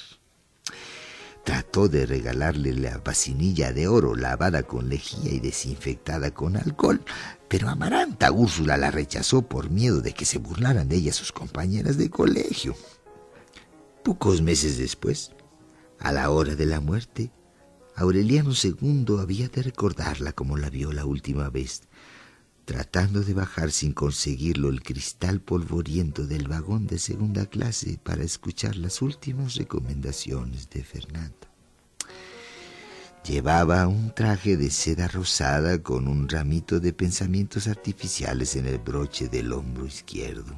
Trató 1.44 1.88
de 1.88 2.06
regalarle 2.06 2.72
la 2.72 2.98
vacinilla 2.98 3.72
de 3.72 3.86
oro 3.86 4.16
lavada 4.16 4.64
con 4.64 4.88
lejía 4.88 5.32
y 5.32 5.38
desinfectada 5.38 6.34
con 6.34 6.56
alcohol, 6.56 7.00
pero 7.46 7.68
Amaranta 7.68 8.32
Úrsula 8.32 8.78
la 8.78 8.90
rechazó 8.90 9.42
por 9.42 9.70
miedo 9.70 10.00
de 10.00 10.12
que 10.12 10.24
se 10.24 10.38
burlaran 10.38 10.88
de 10.88 10.96
ella 10.96 11.12
sus 11.12 11.30
compañeras 11.30 11.96
de 11.96 12.10
colegio. 12.10 12.74
Pocos 14.02 14.42
meses 14.42 14.76
después, 14.76 15.30
a 16.00 16.10
la 16.10 16.30
hora 16.30 16.56
de 16.56 16.66
la 16.66 16.80
muerte, 16.80 17.30
Aureliano 18.00 18.52
II 18.54 19.18
había 19.20 19.50
de 19.50 19.62
recordarla 19.62 20.32
como 20.32 20.56
la 20.56 20.70
vio 20.70 20.90
la 20.90 21.04
última 21.04 21.50
vez, 21.50 21.82
tratando 22.64 23.20
de 23.20 23.34
bajar 23.34 23.70
sin 23.72 23.92
conseguirlo 23.92 24.70
el 24.70 24.82
cristal 24.82 25.42
polvoriento 25.42 26.26
del 26.26 26.48
vagón 26.48 26.86
de 26.86 26.98
segunda 26.98 27.44
clase 27.44 28.00
para 28.02 28.22
escuchar 28.24 28.76
las 28.76 29.02
últimas 29.02 29.56
recomendaciones 29.56 30.70
de 30.70 30.82
Fernanda. 30.82 31.52
Llevaba 33.22 33.86
un 33.86 34.14
traje 34.14 34.56
de 34.56 34.70
seda 34.70 35.06
rosada 35.06 35.82
con 35.82 36.08
un 36.08 36.26
ramito 36.26 36.80
de 36.80 36.94
pensamientos 36.94 37.68
artificiales 37.68 38.56
en 38.56 38.64
el 38.64 38.78
broche 38.78 39.28
del 39.28 39.52
hombro 39.52 39.84
izquierdo. 39.84 40.54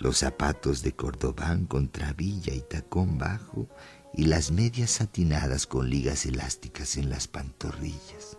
Los 0.00 0.18
zapatos 0.18 0.82
de 0.82 0.96
cordobán 0.96 1.66
con 1.66 1.90
trabilla 1.90 2.52
y 2.52 2.62
tacón 2.62 3.18
bajo 3.18 3.68
y 4.16 4.26
las 4.26 4.50
medias 4.50 4.90
satinadas 4.90 5.66
con 5.66 5.90
ligas 5.90 6.24
elásticas 6.24 6.96
en 6.96 7.10
las 7.10 7.26
pantorrillas. 7.26 8.38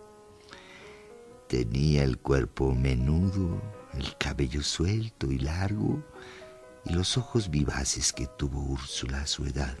Tenía 1.48 2.02
el 2.02 2.18
cuerpo 2.18 2.74
menudo, 2.74 3.60
el 3.94 4.16
cabello 4.16 4.62
suelto 4.62 5.30
y 5.30 5.38
largo, 5.38 6.02
y 6.84 6.92
los 6.92 7.16
ojos 7.18 7.50
vivaces 7.50 8.12
que 8.12 8.26
tuvo 8.26 8.60
Úrsula 8.60 9.22
a 9.22 9.26
su 9.26 9.44
edad, 9.44 9.76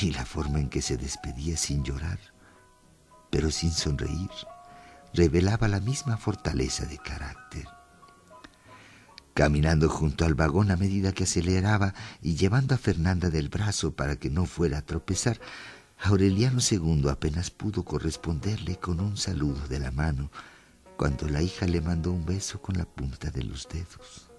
y 0.00 0.12
la 0.12 0.24
forma 0.24 0.60
en 0.60 0.68
que 0.68 0.82
se 0.82 0.96
despedía 0.96 1.56
sin 1.56 1.82
llorar, 1.84 2.18
pero 3.30 3.50
sin 3.50 3.72
sonreír, 3.72 4.30
revelaba 5.12 5.68
la 5.68 5.80
misma 5.80 6.16
fortaleza 6.16 6.86
de 6.86 6.98
carácter 6.98 7.66
caminando 9.34 9.88
junto 9.88 10.24
al 10.24 10.34
vagón 10.34 10.70
a 10.70 10.76
medida 10.76 11.12
que 11.12 11.24
aceleraba 11.24 11.92
y 12.22 12.36
llevando 12.36 12.74
a 12.74 12.78
Fernanda 12.78 13.30
del 13.30 13.48
brazo 13.48 13.92
para 13.92 14.16
que 14.16 14.30
no 14.30 14.46
fuera 14.46 14.78
a 14.78 14.82
tropezar, 14.82 15.40
Aureliano 15.98 16.60
II 16.60 17.08
apenas 17.10 17.50
pudo 17.50 17.84
corresponderle 17.84 18.76
con 18.76 19.00
un 19.00 19.16
saludo 19.16 19.66
de 19.68 19.80
la 19.80 19.90
mano 19.90 20.30
cuando 20.96 21.28
la 21.28 21.42
hija 21.42 21.66
le 21.66 21.80
mandó 21.80 22.12
un 22.12 22.24
beso 22.24 22.62
con 22.62 22.78
la 22.78 22.84
punta 22.84 23.30
de 23.30 23.42
los 23.42 23.68
dedos. 23.68 24.30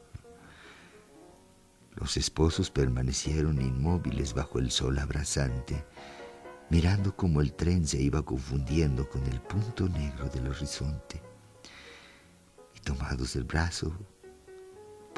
Los 1.95 2.17
esposos 2.17 2.71
permanecieron 2.71 3.61
inmóviles 3.61 4.33
bajo 4.33 4.59
el 4.59 4.71
sol 4.71 4.99
abrasante, 4.99 5.85
mirando 6.69 7.15
cómo 7.15 7.41
el 7.41 7.53
tren 7.53 7.87
se 7.87 8.01
iba 8.01 8.21
confundiendo 8.23 9.09
con 9.09 9.25
el 9.25 9.41
punto 9.41 9.89
negro 9.89 10.29
del 10.29 10.47
horizonte. 10.47 11.21
Y 12.75 12.79
tomados 12.81 13.33
del 13.33 13.45
brazo, 13.45 13.93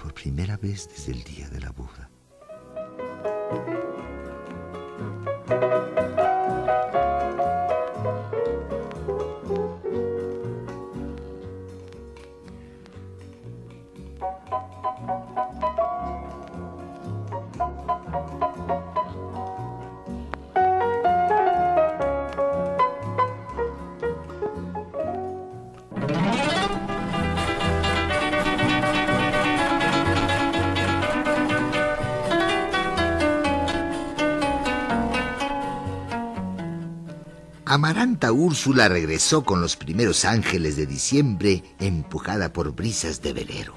por 0.01 0.13
primera 0.13 0.57
vez 0.57 0.87
desde 0.87 1.11
el 1.11 1.23
día 1.23 1.49
de 1.49 1.59
la 1.59 1.71
boda. 1.71 1.96
Amaranta 37.77 38.31
Úrsula 38.31 38.89
regresó 38.89 39.43
con 39.45 39.61
los 39.61 39.75
primeros 39.75 40.25
ángeles 40.25 40.77
de 40.77 40.87
diciembre 40.87 41.63
empujada 41.77 42.51
por 42.51 42.73
brisas 42.73 43.21
de 43.21 43.33
velero. 43.33 43.75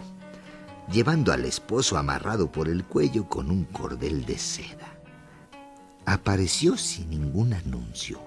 llevando 0.91 1.35
al 1.35 1.45
esposo 1.45 1.99
amarrado 1.99 2.51
por 2.51 2.69
el 2.71 2.83
cuello 2.87 3.29
con 3.29 3.51
un 3.51 3.65
cordel 3.65 4.25
de 4.25 4.39
seda. 4.39 4.97
Apareció 6.07 6.79
sin 6.79 7.11
ningún 7.11 7.53
anuncio 7.53 8.19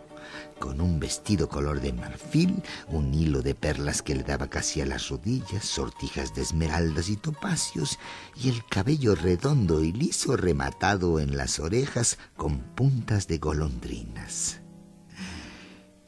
con 0.59 0.79
un 0.79 0.99
vestido 0.99 1.49
color 1.49 1.81
de 1.81 1.91
marfil, 1.91 2.61
un 2.89 3.11
hilo 3.11 3.41
de 3.41 3.55
perlas 3.55 4.03
que 4.03 4.13
le 4.13 4.21
daba 4.21 4.51
casi 4.51 4.79
a 4.79 4.85
las 4.85 5.09
rodillas, 5.09 5.65
sortijas 5.65 6.35
de 6.35 6.43
esmeraldas 6.43 7.09
y 7.09 7.17
topacios, 7.17 7.97
y 8.35 8.49
el 8.49 8.63
cabello 8.67 9.15
redondo 9.15 9.83
y 9.83 9.91
liso 9.91 10.37
rematado 10.37 11.19
en 11.19 11.35
las 11.35 11.59
orejas 11.59 12.19
con 12.37 12.59
puntas 12.59 13.27
de 13.27 13.39
golondrinas. 13.39 14.62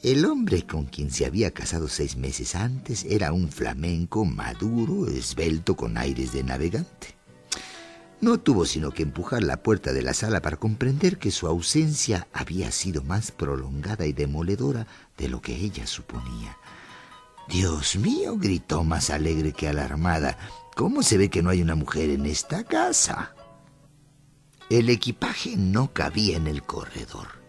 El 0.02 0.26
hombre 0.26 0.66
con 0.66 0.84
quien 0.84 1.10
se 1.10 1.24
había 1.24 1.52
casado 1.52 1.88
seis 1.88 2.16
meses 2.16 2.54
antes 2.54 3.04
era 3.04 3.32
un 3.32 3.50
flamenco 3.50 4.24
maduro, 4.24 5.08
esbelto, 5.08 5.74
con 5.74 5.96
aires 5.96 6.32
de 6.32 6.44
navegante. 6.44 7.14
No 8.20 8.38
tuvo 8.38 8.66
sino 8.66 8.92
que 8.92 9.02
empujar 9.02 9.42
la 9.42 9.62
puerta 9.62 9.92
de 9.92 10.02
la 10.02 10.14
sala 10.14 10.42
para 10.42 10.58
comprender 10.58 11.18
que 11.18 11.30
su 11.30 11.46
ausencia 11.46 12.28
había 12.32 12.70
sido 12.72 13.02
más 13.02 13.30
prolongada 13.30 14.06
y 14.06 14.12
demoledora 14.12 14.86
de 15.16 15.28
lo 15.28 15.40
que 15.40 15.56
ella 15.56 15.86
suponía. 15.86 16.56
Dios 17.48 17.96
mío, 17.96 18.36
gritó 18.36 18.84
más 18.84 19.10
alegre 19.10 19.52
que 19.52 19.68
alarmada. 19.68 20.36
¿Cómo 20.74 21.02
se 21.02 21.16
ve 21.16 21.30
que 21.30 21.42
no 21.42 21.50
hay 21.50 21.62
una 21.62 21.74
mujer 21.74 22.10
en 22.10 22.26
esta 22.26 22.64
casa? 22.64 23.34
El 24.68 24.90
equipaje 24.90 25.56
no 25.56 25.92
cabía 25.92 26.36
en 26.36 26.48
el 26.48 26.62
corredor. 26.62 27.45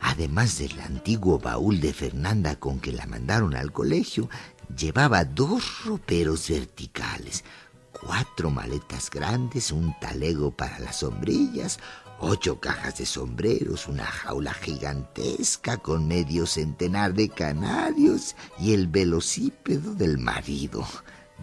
Además 0.00 0.58
del 0.58 0.80
antiguo 0.80 1.38
baúl 1.38 1.80
de 1.80 1.92
Fernanda 1.92 2.56
con 2.56 2.80
que 2.80 2.92
la 2.92 3.06
mandaron 3.06 3.54
al 3.54 3.70
colegio, 3.70 4.28
llevaba 4.76 5.24
dos 5.24 5.84
roperos 5.84 6.48
verticales, 6.48 7.44
cuatro 7.92 8.50
maletas 8.50 9.10
grandes, 9.10 9.72
un 9.72 9.94
talego 10.00 10.50
para 10.50 10.78
las 10.78 11.00
sombrillas, 11.00 11.78
ocho 12.18 12.60
cajas 12.60 12.98
de 12.98 13.06
sombreros, 13.06 13.88
una 13.88 14.04
jaula 14.04 14.54
gigantesca 14.54 15.76
con 15.76 16.08
medio 16.08 16.46
centenar 16.46 17.14
de 17.14 17.28
canarios 17.28 18.36
y 18.58 18.72
el 18.72 18.88
velocípedo 18.88 19.94
del 19.94 20.18
marido, 20.18 20.86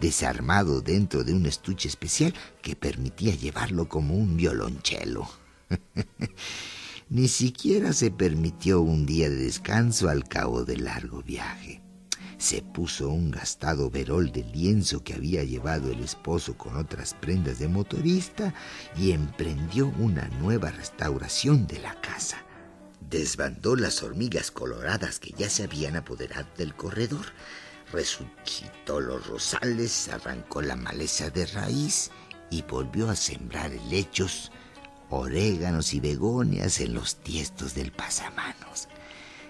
desarmado 0.00 0.80
dentro 0.80 1.22
de 1.22 1.32
un 1.32 1.46
estuche 1.46 1.88
especial 1.88 2.34
que 2.60 2.76
permitía 2.76 3.34
llevarlo 3.34 3.88
como 3.88 4.14
un 4.14 4.36
violonchelo. 4.36 5.28
Ni 7.10 7.28
siquiera 7.28 7.92
se 7.92 8.10
permitió 8.10 8.80
un 8.80 9.06
día 9.06 9.30
de 9.30 9.36
descanso 9.36 10.08
al 10.08 10.24
cabo 10.24 10.64
del 10.64 10.84
largo 10.84 11.22
viaje 11.22 11.82
se 12.38 12.62
puso 12.62 13.08
un 13.08 13.32
gastado 13.32 13.90
verol 13.90 14.30
de 14.30 14.44
lienzo 14.44 15.02
que 15.02 15.14
había 15.14 15.42
llevado 15.42 15.90
el 15.90 16.00
esposo 16.00 16.56
con 16.56 16.76
otras 16.76 17.14
prendas 17.14 17.58
de 17.58 17.66
motorista 17.66 18.54
y 18.96 19.10
emprendió 19.10 19.92
una 19.98 20.28
nueva 20.40 20.70
restauración 20.70 21.66
de 21.66 21.80
la 21.80 22.00
casa. 22.00 22.38
Desbandó 23.00 23.74
las 23.74 24.02
hormigas 24.04 24.52
coloradas 24.52 25.18
que 25.18 25.34
ya 25.36 25.50
se 25.50 25.64
habían 25.64 25.96
apoderado 25.96 26.46
del 26.56 26.74
corredor, 26.74 27.26
resucitó 27.92 29.00
los 29.00 29.26
rosales, 29.26 30.08
arrancó 30.08 30.62
la 30.62 30.76
maleza 30.76 31.30
de 31.30 31.46
raíz 31.46 32.12
y 32.50 32.62
volvió 32.62 33.10
a 33.10 33.16
sembrar 33.16 33.72
helechos, 33.72 34.52
oréganos 35.10 35.94
y 35.94 36.00
begonias 36.00 36.80
en 36.80 36.94
los 36.94 37.16
tiestos 37.16 37.74
del 37.74 37.92
pasamanos 37.92 38.88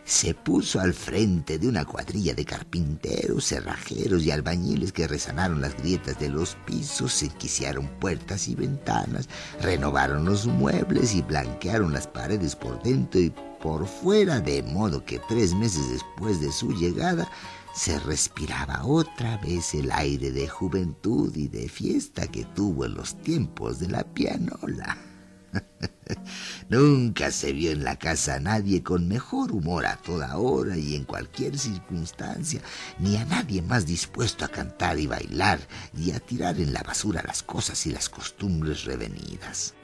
se 0.09 0.33
puso 0.33 0.81
al 0.81 0.95
frente 0.95 1.59
de 1.59 1.69
una 1.69 1.85
cuadrilla 1.85 2.33
de 2.33 2.47
carpinteros, 2.47 3.45
cerrajeros 3.45 4.25
y 4.25 4.31
albañiles 4.31 4.91
que 4.91 5.07
resanaron 5.07 5.61
las 5.61 5.77
grietas 5.77 6.19
de 6.19 6.31
los 6.31 6.55
pisos, 6.65 7.13
se 7.13 7.27
enquiciaron 7.27 7.87
puertas 8.01 8.49
y 8.49 8.55
ventanas, 8.55 9.29
renovaron 9.61 10.25
los 10.25 10.47
muebles 10.47 11.15
y 11.15 11.21
blanquearon 11.21 11.93
las 11.93 12.07
paredes 12.07 12.57
por 12.57 12.83
dentro 12.83 13.21
y 13.21 13.35
por 13.61 13.87
fuera, 13.87 14.41
de 14.41 14.63
modo 14.63 15.05
que 15.05 15.21
tres 15.29 15.53
meses 15.55 15.91
después 15.91 16.41
de 16.41 16.53
su 16.53 16.73
llegada 16.73 17.31
se 17.75 18.01
respiraba 18.01 18.87
otra 18.87 19.37
vez 19.37 19.75
el 19.75 19.93
aire 19.93 20.31
de 20.31 20.49
juventud 20.49 21.37
y 21.37 21.49
de 21.49 21.69
fiesta 21.69 22.27
que 22.27 22.47
tuvo 22.47 22.87
en 22.87 22.95
los 22.95 23.21
tiempos 23.21 23.79
de 23.79 23.89
la 23.89 24.05
pianola. 24.05 25.08
Nunca 26.69 27.31
se 27.31 27.53
vio 27.53 27.71
en 27.71 27.85
la 27.85 27.97
casa 27.97 28.35
a 28.35 28.41
nadie 28.41 28.83
con 28.83 29.09
mejor 29.09 29.53
humor 29.53 29.87
a 29.87 29.97
toda 29.97 30.37
hora 30.37 30.77
y 30.77 30.95
en 30.95 31.05
cualquier 31.05 31.59
circunstancia, 31.59 32.61
ni 32.99 33.17
a 33.17 33.25
nadie 33.25 33.63
más 33.63 33.87
dispuesto 33.87 34.45
a 34.45 34.49
cantar 34.49 34.99
y 34.99 35.07
bailar 35.07 35.61
y 35.97 36.13
a 36.13 36.21
tirar 36.21 36.59
en 36.61 36.73
la 36.73 36.83
basura 36.83 37.23
las 37.27 37.43
cosas 37.43 37.87
y 37.87 37.93
las 37.93 38.09
costumbres 38.09 38.85
revenidas. 38.85 39.75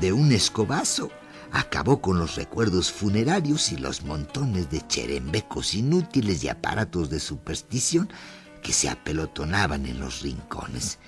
De 0.00 0.12
un 0.12 0.32
escobazo 0.32 1.10
acabó 1.52 2.00
con 2.00 2.18
los 2.18 2.36
recuerdos 2.36 2.90
funerarios 2.90 3.72
y 3.72 3.76
los 3.76 4.02
montones 4.02 4.70
de 4.70 4.86
cherembecos 4.86 5.74
inútiles 5.74 6.42
y 6.44 6.48
aparatos 6.48 7.10
de 7.10 7.20
superstición 7.20 8.08
que 8.62 8.72
se 8.72 8.88
apelotonaban 8.88 9.86
en 9.86 10.00
los 10.00 10.22
rincones 10.22 10.98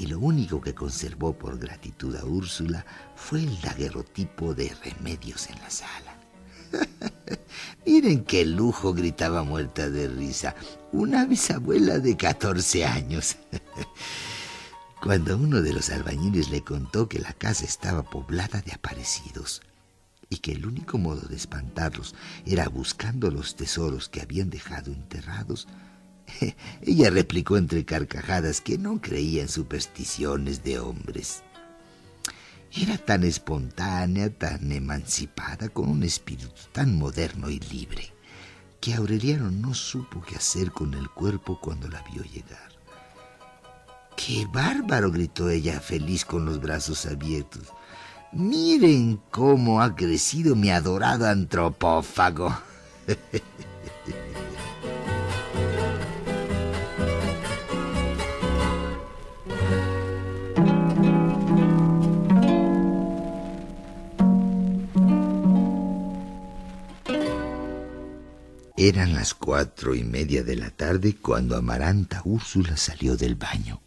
y 0.00 0.06
lo 0.06 0.18
único 0.18 0.62
que 0.62 0.74
conservó 0.74 1.34
por 1.34 1.58
gratitud 1.58 2.16
a 2.16 2.24
Úrsula 2.24 2.86
fue 3.14 3.40
el 3.40 3.60
daguerrotipo 3.60 4.54
de 4.54 4.74
remedios 4.82 5.50
en 5.50 5.58
la 5.58 5.68
sala. 5.68 6.16
Miren 7.86 8.24
qué 8.24 8.46
lujo, 8.46 8.94
gritaba 8.94 9.42
muerta 9.42 9.90
de 9.90 10.08
risa. 10.08 10.54
Una 10.92 11.26
bisabuela 11.26 11.98
de 11.98 12.16
14 12.16 12.86
años. 12.86 13.36
Cuando 15.02 15.36
uno 15.36 15.60
de 15.60 15.74
los 15.74 15.90
albañiles 15.90 16.48
le 16.48 16.62
contó 16.62 17.06
que 17.06 17.18
la 17.18 17.34
casa 17.34 17.66
estaba 17.66 18.02
poblada 18.02 18.62
de 18.62 18.72
aparecidos 18.72 19.60
y 20.30 20.38
que 20.38 20.52
el 20.52 20.64
único 20.64 20.96
modo 20.96 21.28
de 21.28 21.36
espantarlos 21.36 22.14
era 22.46 22.70
buscando 22.70 23.30
los 23.30 23.54
tesoros 23.54 24.08
que 24.08 24.22
habían 24.22 24.48
dejado 24.48 24.92
enterrados, 24.92 25.68
Ella 26.82 27.10
replicó 27.10 27.56
entre 27.56 27.84
carcajadas 27.84 28.60
que 28.60 28.78
no 28.78 29.00
creía 29.00 29.42
en 29.42 29.48
supersticiones 29.48 30.62
de 30.62 30.78
hombres. 30.78 31.42
Era 32.72 32.98
tan 32.98 33.24
espontánea, 33.24 34.30
tan 34.30 34.70
emancipada, 34.70 35.68
con 35.68 35.88
un 35.88 36.04
espíritu 36.04 36.52
tan 36.72 36.96
moderno 36.96 37.50
y 37.50 37.58
libre, 37.58 38.12
que 38.80 38.94
Aureliano 38.94 39.50
no 39.50 39.74
supo 39.74 40.22
qué 40.22 40.36
hacer 40.36 40.70
con 40.70 40.94
el 40.94 41.10
cuerpo 41.10 41.58
cuando 41.60 41.88
la 41.88 42.02
vio 42.12 42.22
llegar. 42.22 42.70
¡Qué 44.16 44.46
bárbaro! 44.52 45.10
gritó 45.10 45.50
ella, 45.50 45.80
feliz 45.80 46.24
con 46.24 46.44
los 46.44 46.60
brazos 46.60 47.06
abiertos. 47.06 47.62
Miren 48.32 49.20
cómo 49.30 49.82
ha 49.82 49.96
crecido 49.96 50.54
mi 50.54 50.70
adorado 50.70 51.26
antropófago. 51.26 52.56
Eran 68.82 69.12
las 69.12 69.34
cuatro 69.34 69.94
y 69.94 70.04
media 70.04 70.42
de 70.42 70.56
la 70.56 70.70
tarde 70.70 71.14
cuando 71.14 71.54
Amaranta 71.54 72.22
Úrsula 72.24 72.78
salió 72.78 73.14
del 73.14 73.34
baño. 73.34 73.82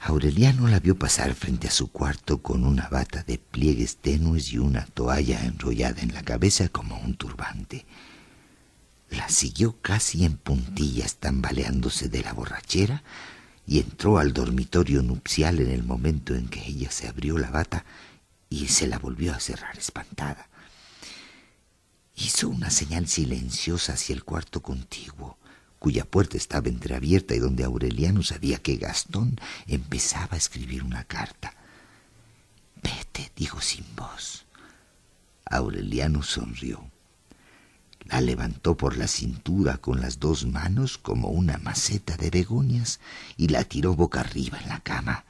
Aureliano 0.00 0.68
la 0.68 0.80
vio 0.80 0.98
pasar 0.98 1.34
frente 1.34 1.66
a 1.66 1.70
su 1.70 1.90
cuarto 1.90 2.42
con 2.42 2.62
una 2.62 2.90
bata 2.90 3.22
de 3.22 3.38
pliegues 3.38 3.96
tenues 3.96 4.52
y 4.52 4.58
una 4.58 4.84
toalla 4.84 5.46
enrollada 5.46 6.02
en 6.02 6.12
la 6.12 6.22
cabeza 6.22 6.68
como 6.68 6.98
un 6.98 7.14
turbante. 7.14 7.86
La 9.08 9.30
siguió 9.30 9.80
casi 9.80 10.26
en 10.26 10.36
puntillas, 10.36 11.16
tambaleándose 11.16 12.10
de 12.10 12.22
la 12.22 12.34
borrachera, 12.34 13.02
y 13.66 13.78
entró 13.78 14.18
al 14.18 14.34
dormitorio 14.34 15.02
nupcial 15.02 15.58
en 15.60 15.70
el 15.70 15.84
momento 15.84 16.34
en 16.34 16.48
que 16.48 16.62
ella 16.66 16.90
se 16.90 17.08
abrió 17.08 17.38
la 17.38 17.50
bata 17.50 17.86
y 18.50 18.68
se 18.68 18.86
la 18.86 18.98
volvió 18.98 19.32
a 19.32 19.40
cerrar 19.40 19.78
espantada. 19.78 20.50
Hizo 22.20 22.48
una 22.48 22.68
señal 22.68 23.06
silenciosa 23.06 23.92
hacia 23.92 24.12
el 24.12 24.24
cuarto 24.24 24.60
contiguo, 24.60 25.38
cuya 25.78 26.04
puerta 26.04 26.36
estaba 26.36 26.68
entreabierta 26.68 27.36
y 27.36 27.38
donde 27.38 27.62
Aureliano 27.62 28.24
sabía 28.24 28.58
que 28.58 28.76
Gastón 28.76 29.40
empezaba 29.68 30.34
a 30.34 30.36
escribir 30.36 30.82
una 30.82 31.04
carta. 31.04 31.54
Vete, 32.82 33.30
dijo 33.36 33.60
sin 33.60 33.84
voz. 33.94 34.46
Aureliano 35.44 36.24
sonrió. 36.24 36.90
La 38.06 38.20
levantó 38.20 38.76
por 38.76 38.96
la 38.96 39.06
cintura 39.06 39.76
con 39.76 40.00
las 40.00 40.18
dos 40.18 40.44
manos 40.44 40.98
como 40.98 41.28
una 41.28 41.58
maceta 41.58 42.16
de 42.16 42.30
begonias 42.30 42.98
y 43.36 43.46
la 43.46 43.62
tiró 43.62 43.94
boca 43.94 44.20
arriba 44.20 44.58
en 44.60 44.70
la 44.70 44.80
cama. 44.80 45.24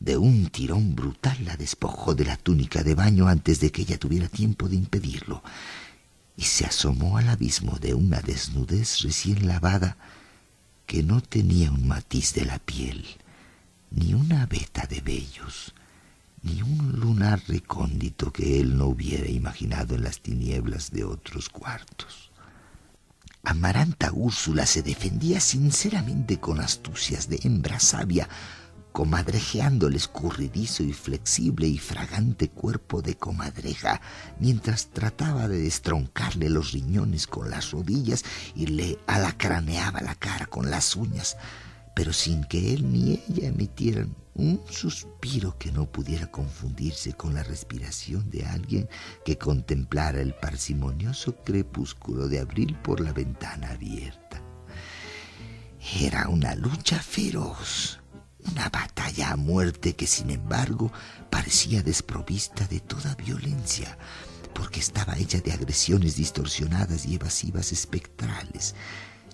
De 0.00 0.16
un 0.16 0.48
tirón 0.48 0.94
brutal 0.94 1.36
la 1.44 1.56
despojó 1.58 2.14
de 2.14 2.24
la 2.24 2.38
túnica 2.38 2.82
de 2.82 2.94
baño 2.94 3.28
antes 3.28 3.60
de 3.60 3.70
que 3.70 3.82
ella 3.82 3.98
tuviera 3.98 4.28
tiempo 4.28 4.70
de 4.70 4.76
impedirlo 4.76 5.42
y 6.36 6.42
se 6.42 6.66
asomó 6.66 7.18
al 7.18 7.28
abismo 7.28 7.78
de 7.78 7.94
una 7.94 8.20
desnudez 8.20 9.00
recién 9.00 9.46
lavada 9.46 9.96
que 10.86 11.02
no 11.02 11.20
tenía 11.20 11.70
un 11.70 11.86
matiz 11.88 12.34
de 12.34 12.44
la 12.44 12.58
piel, 12.58 13.06
ni 13.90 14.14
una 14.14 14.46
veta 14.46 14.86
de 14.86 15.00
vellos, 15.00 15.74
ni 16.42 16.60
un 16.62 16.92
lunar 17.00 17.42
recóndito 17.48 18.32
que 18.32 18.60
él 18.60 18.76
no 18.76 18.86
hubiera 18.86 19.28
imaginado 19.28 19.94
en 19.94 20.04
las 20.04 20.20
tinieblas 20.20 20.90
de 20.90 21.04
otros 21.04 21.48
cuartos. 21.48 22.30
Amaranta 23.44 24.10
Úrsula 24.12 24.66
se 24.66 24.82
defendía 24.82 25.40
sinceramente 25.40 26.40
con 26.40 26.60
astucias 26.60 27.28
de 27.28 27.40
hembra 27.44 27.78
sabia, 27.78 28.28
comadrejeando 28.94 29.88
el 29.88 29.96
escurridizo 29.96 30.84
y 30.84 30.92
flexible 30.92 31.66
y 31.66 31.78
fragante 31.78 32.48
cuerpo 32.48 33.02
de 33.02 33.16
comadreja, 33.16 34.00
mientras 34.38 34.86
trataba 34.90 35.48
de 35.48 35.58
destroncarle 35.58 36.48
los 36.48 36.70
riñones 36.70 37.26
con 37.26 37.50
las 37.50 37.72
rodillas 37.72 38.24
y 38.54 38.66
le 38.66 39.00
alacraneaba 39.08 40.00
la 40.00 40.14
cara 40.14 40.46
con 40.46 40.70
las 40.70 40.94
uñas, 40.94 41.36
pero 41.96 42.12
sin 42.12 42.44
que 42.44 42.72
él 42.72 42.92
ni 42.92 43.20
ella 43.28 43.48
emitieran 43.48 44.14
un 44.34 44.60
suspiro 44.70 45.58
que 45.58 45.72
no 45.72 45.86
pudiera 45.86 46.28
confundirse 46.28 47.14
con 47.14 47.34
la 47.34 47.42
respiración 47.42 48.30
de 48.30 48.46
alguien 48.46 48.88
que 49.24 49.36
contemplara 49.36 50.20
el 50.20 50.34
parsimonioso 50.34 51.34
crepúsculo 51.42 52.28
de 52.28 52.38
abril 52.38 52.76
por 52.76 53.00
la 53.00 53.12
ventana 53.12 53.72
abierta. 53.72 54.40
Era 56.00 56.28
una 56.28 56.54
lucha 56.54 57.00
feroz, 57.00 57.98
una 58.50 58.68
batalla 58.68 59.32
a 59.32 59.36
muerte 59.36 59.94
que 59.94 60.06
sin 60.06 60.30
embargo 60.30 60.92
parecía 61.30 61.82
desprovista 61.82 62.66
de 62.66 62.80
toda 62.80 63.14
violencia, 63.14 63.98
porque 64.54 64.80
estaba 64.80 65.18
hecha 65.18 65.40
de 65.40 65.52
agresiones 65.52 66.16
distorsionadas 66.16 67.06
y 67.06 67.16
evasivas 67.16 67.72
espectrales, 67.72 68.74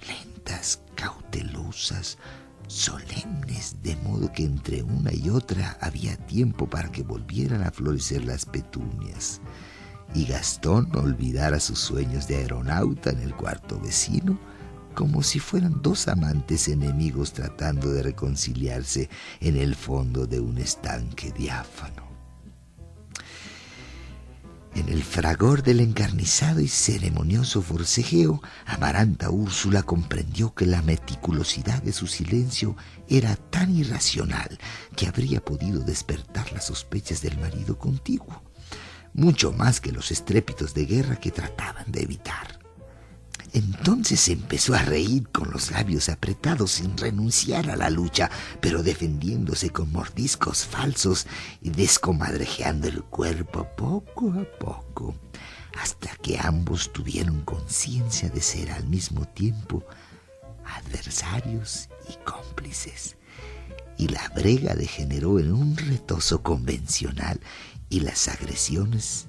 lentas, 0.07 0.81
cautelosas, 0.95 2.19
solemnes, 2.67 3.83
de 3.83 3.97
modo 3.97 4.33
que 4.33 4.45
entre 4.45 4.83
una 4.83 5.13
y 5.13 5.29
otra 5.29 5.77
había 5.81 6.17
tiempo 6.17 6.71
para 6.71 6.91
que 6.91 7.03
volvieran 7.03 7.63
a 7.63 7.71
florecer 7.71 8.25
las 8.25 8.47
petunias. 8.47 9.41
Y 10.15 10.25
Gastón 10.25 10.89
olvidara 10.97 11.61
sus 11.61 11.79
sueños 11.79 12.27
de 12.29 12.37
aeronauta 12.37 13.11
en 13.11 13.21
el 13.21 13.35
cuarto 13.35 13.79
vecino, 13.81 14.39
como 14.95 15.23
si 15.23 15.39
fueran 15.39 15.83
dos 15.83 16.09
amantes 16.09 16.69
enemigos 16.69 17.33
tratando 17.33 17.91
de 17.91 18.03
reconciliarse 18.03 19.09
en 19.41 19.57
el 19.57 19.75
fondo 19.75 20.27
de 20.27 20.41
un 20.41 20.59
estanque 20.59 21.33
diáfano. 21.33 22.11
En 24.75 24.89
el 24.89 25.03
fragor 25.03 25.65
del 25.65 25.81
encarnizado 25.81 26.61
y 26.61 26.69
ceremonioso 26.69 27.61
forcejeo, 27.61 28.41
Amaranta 28.67 29.29
Úrsula 29.29 29.83
comprendió 29.83 30.55
que 30.55 30.65
la 30.65 30.81
meticulosidad 30.81 31.83
de 31.83 31.93
su 31.93 32.07
silencio 32.07 32.77
era 33.09 33.35
tan 33.35 33.75
irracional 33.75 34.59
que 34.97 35.09
habría 35.09 35.45
podido 35.45 35.81
despertar 35.81 36.53
las 36.53 36.67
sospechas 36.67 37.21
del 37.21 37.37
marido 37.39 37.79
contiguo, 37.79 38.43
mucho 39.13 39.53
más 39.53 39.81
que 39.81 39.91
los 39.91 40.13
estrépitos 40.13 40.73
de 40.73 40.87
guerra 40.87 41.17
que 41.17 41.33
trataban 41.33 41.91
de 41.91 42.03
evitar. 42.03 42.50
Entonces 43.53 44.29
empezó 44.29 44.75
a 44.75 44.83
reír 44.83 45.29
con 45.31 45.51
los 45.51 45.73
labios 45.73 46.09
apretados 46.09 46.73
sin 46.73 46.97
renunciar 46.97 47.69
a 47.69 47.77
la 47.77 47.91
lucha, 47.91 48.31
pero 48.61 48.83
defendiéndose 48.83 49.71
con 49.71 49.91
mordiscos 49.91 50.65
falsos 50.65 51.27
y 51.61 51.71
descomadrejeando 51.71 52.87
el 52.87 53.03
cuerpo 53.03 53.67
poco 53.77 54.33
a 54.33 54.45
poco, 54.59 55.17
hasta 55.81 56.15
que 56.23 56.39
ambos 56.39 56.93
tuvieron 56.93 57.41
conciencia 57.43 58.29
de 58.29 58.41
ser 58.41 58.71
al 58.71 58.87
mismo 58.87 59.27
tiempo 59.27 59.85
adversarios 60.65 61.89
y 62.09 62.25
cómplices. 62.25 63.17
Y 63.99 64.09
la 64.09 64.29
brega 64.29 64.75
degeneró 64.75 65.41
en 65.41 65.53
un 65.53 65.77
retoso 65.77 66.43
convencional 66.43 67.41
y 67.89 68.01
las 68.01 68.29
agresiones 68.29 69.27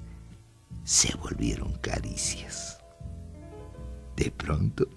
se 0.84 1.14
volvieron 1.16 1.72
caricias. 1.78 2.71
De 4.16 4.30
pronto, 4.30 4.88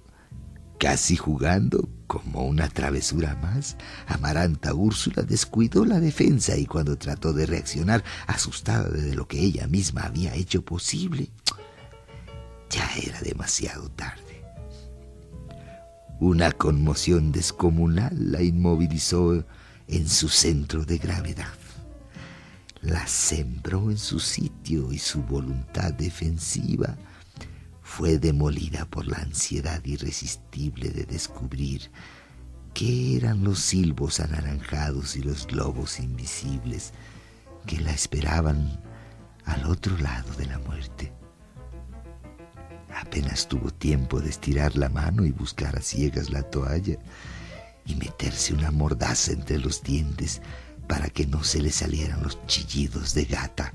casi 0.77 1.15
jugando 1.15 1.89
como 2.07 2.45
una 2.45 2.67
travesura 2.69 3.35
más, 3.35 3.77
Amaranta 4.07 4.73
Úrsula 4.73 5.23
descuidó 5.23 5.85
la 5.85 5.99
defensa 5.99 6.57
y 6.57 6.65
cuando 6.65 6.97
trató 6.97 7.33
de 7.33 7.45
reaccionar, 7.45 8.03
asustada 8.27 8.89
de 8.89 9.15
lo 9.15 9.27
que 9.27 9.39
ella 9.39 9.67
misma 9.67 10.03
había 10.03 10.35
hecho 10.35 10.63
posible, 10.63 11.29
ya 12.69 12.89
era 13.01 13.21
demasiado 13.21 13.89
tarde. 13.89 14.43
Una 16.19 16.51
conmoción 16.51 17.31
descomunal 17.31 18.31
la 18.31 18.41
inmovilizó 18.41 19.43
en 19.87 20.07
su 20.07 20.29
centro 20.29 20.85
de 20.85 20.97
gravedad. 20.97 21.53
La 22.81 23.07
sembró 23.07 23.89
en 23.89 23.97
su 23.97 24.19
sitio 24.19 24.91
y 24.91 24.99
su 24.99 25.23
voluntad 25.23 25.93
defensiva 25.93 26.95
fue 27.97 28.17
demolida 28.17 28.83
por 28.83 29.07
la 29.07 29.19
ansiedad 29.19 29.81
irresistible 29.85 30.89
de 30.89 31.05
descubrir 31.05 31.89
qué 32.73 33.15
eran 33.15 33.45
los 33.45 33.59
silbos 33.59 34.19
anaranjados 34.19 35.15
y 35.15 35.21
los 35.21 35.47
globos 35.47 36.01
invisibles 36.01 36.91
que 37.65 37.79
la 37.79 37.91
esperaban 37.91 38.81
al 39.45 39.63
otro 39.67 39.97
lado 39.97 40.29
de 40.33 40.45
la 40.45 40.59
muerte. 40.59 41.13
Apenas 42.93 43.47
tuvo 43.47 43.71
tiempo 43.71 44.19
de 44.19 44.29
estirar 44.29 44.75
la 44.75 44.89
mano 44.89 45.25
y 45.25 45.31
buscar 45.31 45.77
a 45.77 45.81
ciegas 45.81 46.29
la 46.31 46.43
toalla 46.43 46.97
y 47.85 47.95
meterse 47.95 48.53
una 48.53 48.71
mordaza 48.71 49.31
entre 49.31 49.57
los 49.57 49.81
dientes 49.81 50.41
para 50.89 51.07
que 51.07 51.25
no 51.27 51.45
se 51.45 51.61
le 51.61 51.71
salieran 51.71 52.21
los 52.23 52.45
chillidos 52.45 53.13
de 53.13 53.23
gata 53.23 53.71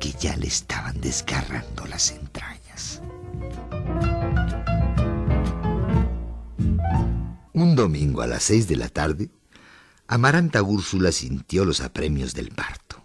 que 0.00 0.10
ya 0.10 0.36
le 0.36 0.48
estaban 0.48 1.00
desgarrando 1.00 1.86
las 1.86 2.10
entrañas. 2.10 3.00
Un 7.60 7.76
domingo 7.76 8.22
a 8.22 8.26
las 8.26 8.44
seis 8.44 8.68
de 8.68 8.76
la 8.76 8.88
tarde, 8.88 9.28
Amaranta 10.08 10.62
Úrsula 10.62 11.12
sintió 11.12 11.66
los 11.66 11.82
apremios 11.82 12.32
del 12.32 12.48
parto. 12.48 13.04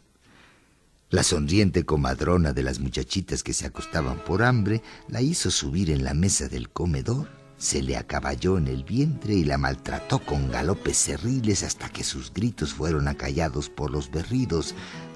La 1.09 1.23
sonriente 1.23 1.83
comadrona 1.83 2.53
de 2.53 2.63
las 2.63 2.79
muchachitas 2.79 3.43
que 3.43 3.51
se 3.51 3.65
acostaban 3.65 4.17
por 4.23 4.43
hambre 4.43 4.81
la 5.09 5.21
hizo 5.21 5.51
subir 5.51 5.91
en 5.91 6.05
la 6.05 6.13
mesa 6.13 6.47
del 6.47 6.69
comedor, 6.69 7.27
se 7.57 7.81
le 7.81 7.97
acaballó 7.97 8.57
en 8.57 8.69
el 8.69 8.85
vientre 8.85 9.33
y 9.33 9.43
la 9.43 9.57
maltrató 9.57 10.19
con 10.19 10.49
galopes 10.49 10.99
cerriles 10.99 11.61
hasta 11.63 11.89
que 11.89 12.05
sus 12.05 12.31
gritos 12.33 12.73
fueron 12.73 13.09
acallados 13.09 13.69
por 13.69 13.91
los 13.91 14.09
berridos 14.09 14.73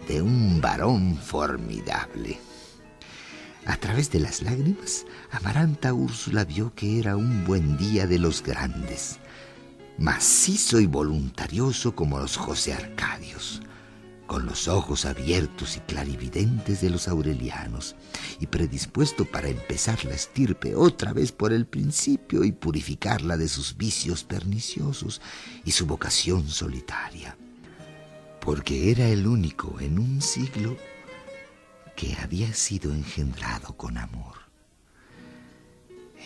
de 0.09 0.21
un 0.21 0.59
varón 0.59 1.15
formidable. 1.15 2.41
A 3.65 3.77
través 3.77 4.11
de 4.11 4.19
las 4.19 4.41
lágrimas, 4.41 5.05
Amaranta 5.31 5.93
Úrsula 5.93 6.43
vio 6.43 6.73
que 6.75 6.99
era 6.99 7.15
un 7.15 7.45
buen 7.45 7.77
día 7.77 8.05
de 8.05 8.19
los 8.19 8.43
grandes, 8.43 9.19
macizo 9.99 10.79
y 10.79 10.85
voluntarioso 10.85 11.93
como 11.93 12.19
los 12.19 12.37
José 12.37 12.73
Arcadios, 12.73 13.61
con 14.27 14.45
los 14.45 14.69
ojos 14.69 15.05
abiertos 15.05 15.75
y 15.75 15.81
clarividentes 15.81 16.79
de 16.79 16.89
los 16.89 17.09
aurelianos, 17.09 17.97
y 18.39 18.47
predispuesto 18.47 19.25
para 19.25 19.49
empezar 19.49 20.05
la 20.05 20.13
estirpe 20.13 20.73
otra 20.75 21.11
vez 21.11 21.33
por 21.33 21.51
el 21.51 21.65
principio 21.65 22.45
y 22.45 22.53
purificarla 22.53 23.35
de 23.35 23.49
sus 23.49 23.75
vicios 23.75 24.23
perniciosos 24.23 25.21
y 25.65 25.71
su 25.71 25.85
vocación 25.85 26.47
solitaria, 26.47 27.37
porque 28.39 28.91
era 28.91 29.09
el 29.09 29.27
único 29.27 29.81
en 29.81 29.99
un 29.99 30.21
siglo 30.21 30.77
que 31.97 32.15
había 32.15 32.53
sido 32.53 32.93
engendrado 32.93 33.75
con 33.75 33.97
amor. 33.97 34.35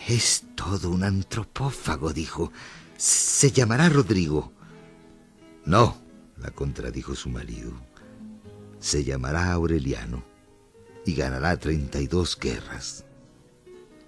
Es 0.06 0.44
todo 0.54 0.90
un 0.90 1.02
antropófago, 1.02 2.12
dijo. 2.12 2.52
Se 3.04 3.52
llamará 3.52 3.90
Rodrigo. 3.90 4.50
No, 5.66 5.98
la 6.38 6.50
contradijo 6.52 7.14
su 7.14 7.28
marido. 7.28 7.70
Se 8.78 9.04
llamará 9.04 9.52
Aureliano 9.52 10.24
y 11.04 11.14
ganará 11.14 11.58
treinta 11.58 12.00
y 12.00 12.06
dos 12.06 12.38
guerras. 12.40 13.04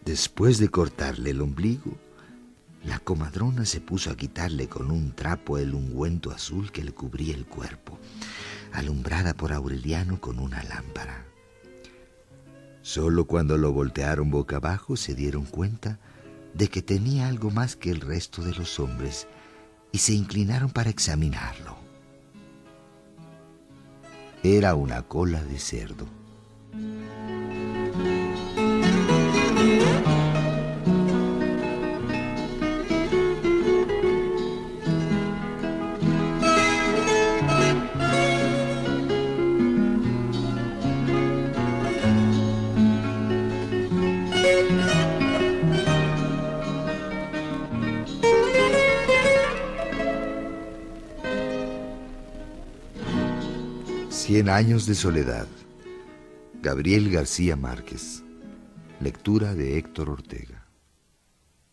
Después 0.02 0.56
de 0.56 0.70
cortarle 0.70 1.32
el 1.32 1.42
ombligo, 1.42 1.94
la 2.84 2.98
comadrona 2.98 3.66
se 3.66 3.82
puso 3.82 4.10
a 4.10 4.16
quitarle 4.16 4.66
con 4.66 4.90
un 4.90 5.14
trapo 5.14 5.58
el 5.58 5.74
ungüento 5.74 6.30
azul 6.30 6.72
que 6.72 6.82
le 6.82 6.92
cubría 6.92 7.34
el 7.34 7.44
cuerpo, 7.44 7.98
alumbrada 8.72 9.34
por 9.34 9.52
Aureliano 9.52 10.22
con 10.22 10.38
una 10.38 10.64
lámpara. 10.64 11.26
Solo 12.80 13.26
cuando 13.26 13.58
lo 13.58 13.72
voltearon 13.72 14.30
boca 14.30 14.56
abajo 14.56 14.96
se 14.96 15.14
dieron 15.14 15.44
cuenta 15.44 15.98
de 16.56 16.68
que 16.68 16.80
tenía 16.80 17.28
algo 17.28 17.50
más 17.50 17.76
que 17.76 17.90
el 17.90 18.00
resto 18.00 18.42
de 18.42 18.54
los 18.54 18.80
hombres 18.80 19.26
y 19.92 19.98
se 19.98 20.14
inclinaron 20.14 20.70
para 20.70 20.90
examinarlo. 20.90 21.76
Era 24.42 24.74
una 24.74 25.02
cola 25.02 25.42
de 25.42 25.58
cerdo. 25.58 26.06
Cien 54.36 54.50
años 54.50 54.84
de 54.84 54.94
soledad. 54.94 55.46
Gabriel 56.60 57.10
García 57.10 57.56
Márquez. 57.56 58.22
Lectura 59.00 59.54
de 59.54 59.78
Héctor 59.78 60.10
Ortega. 60.10 60.55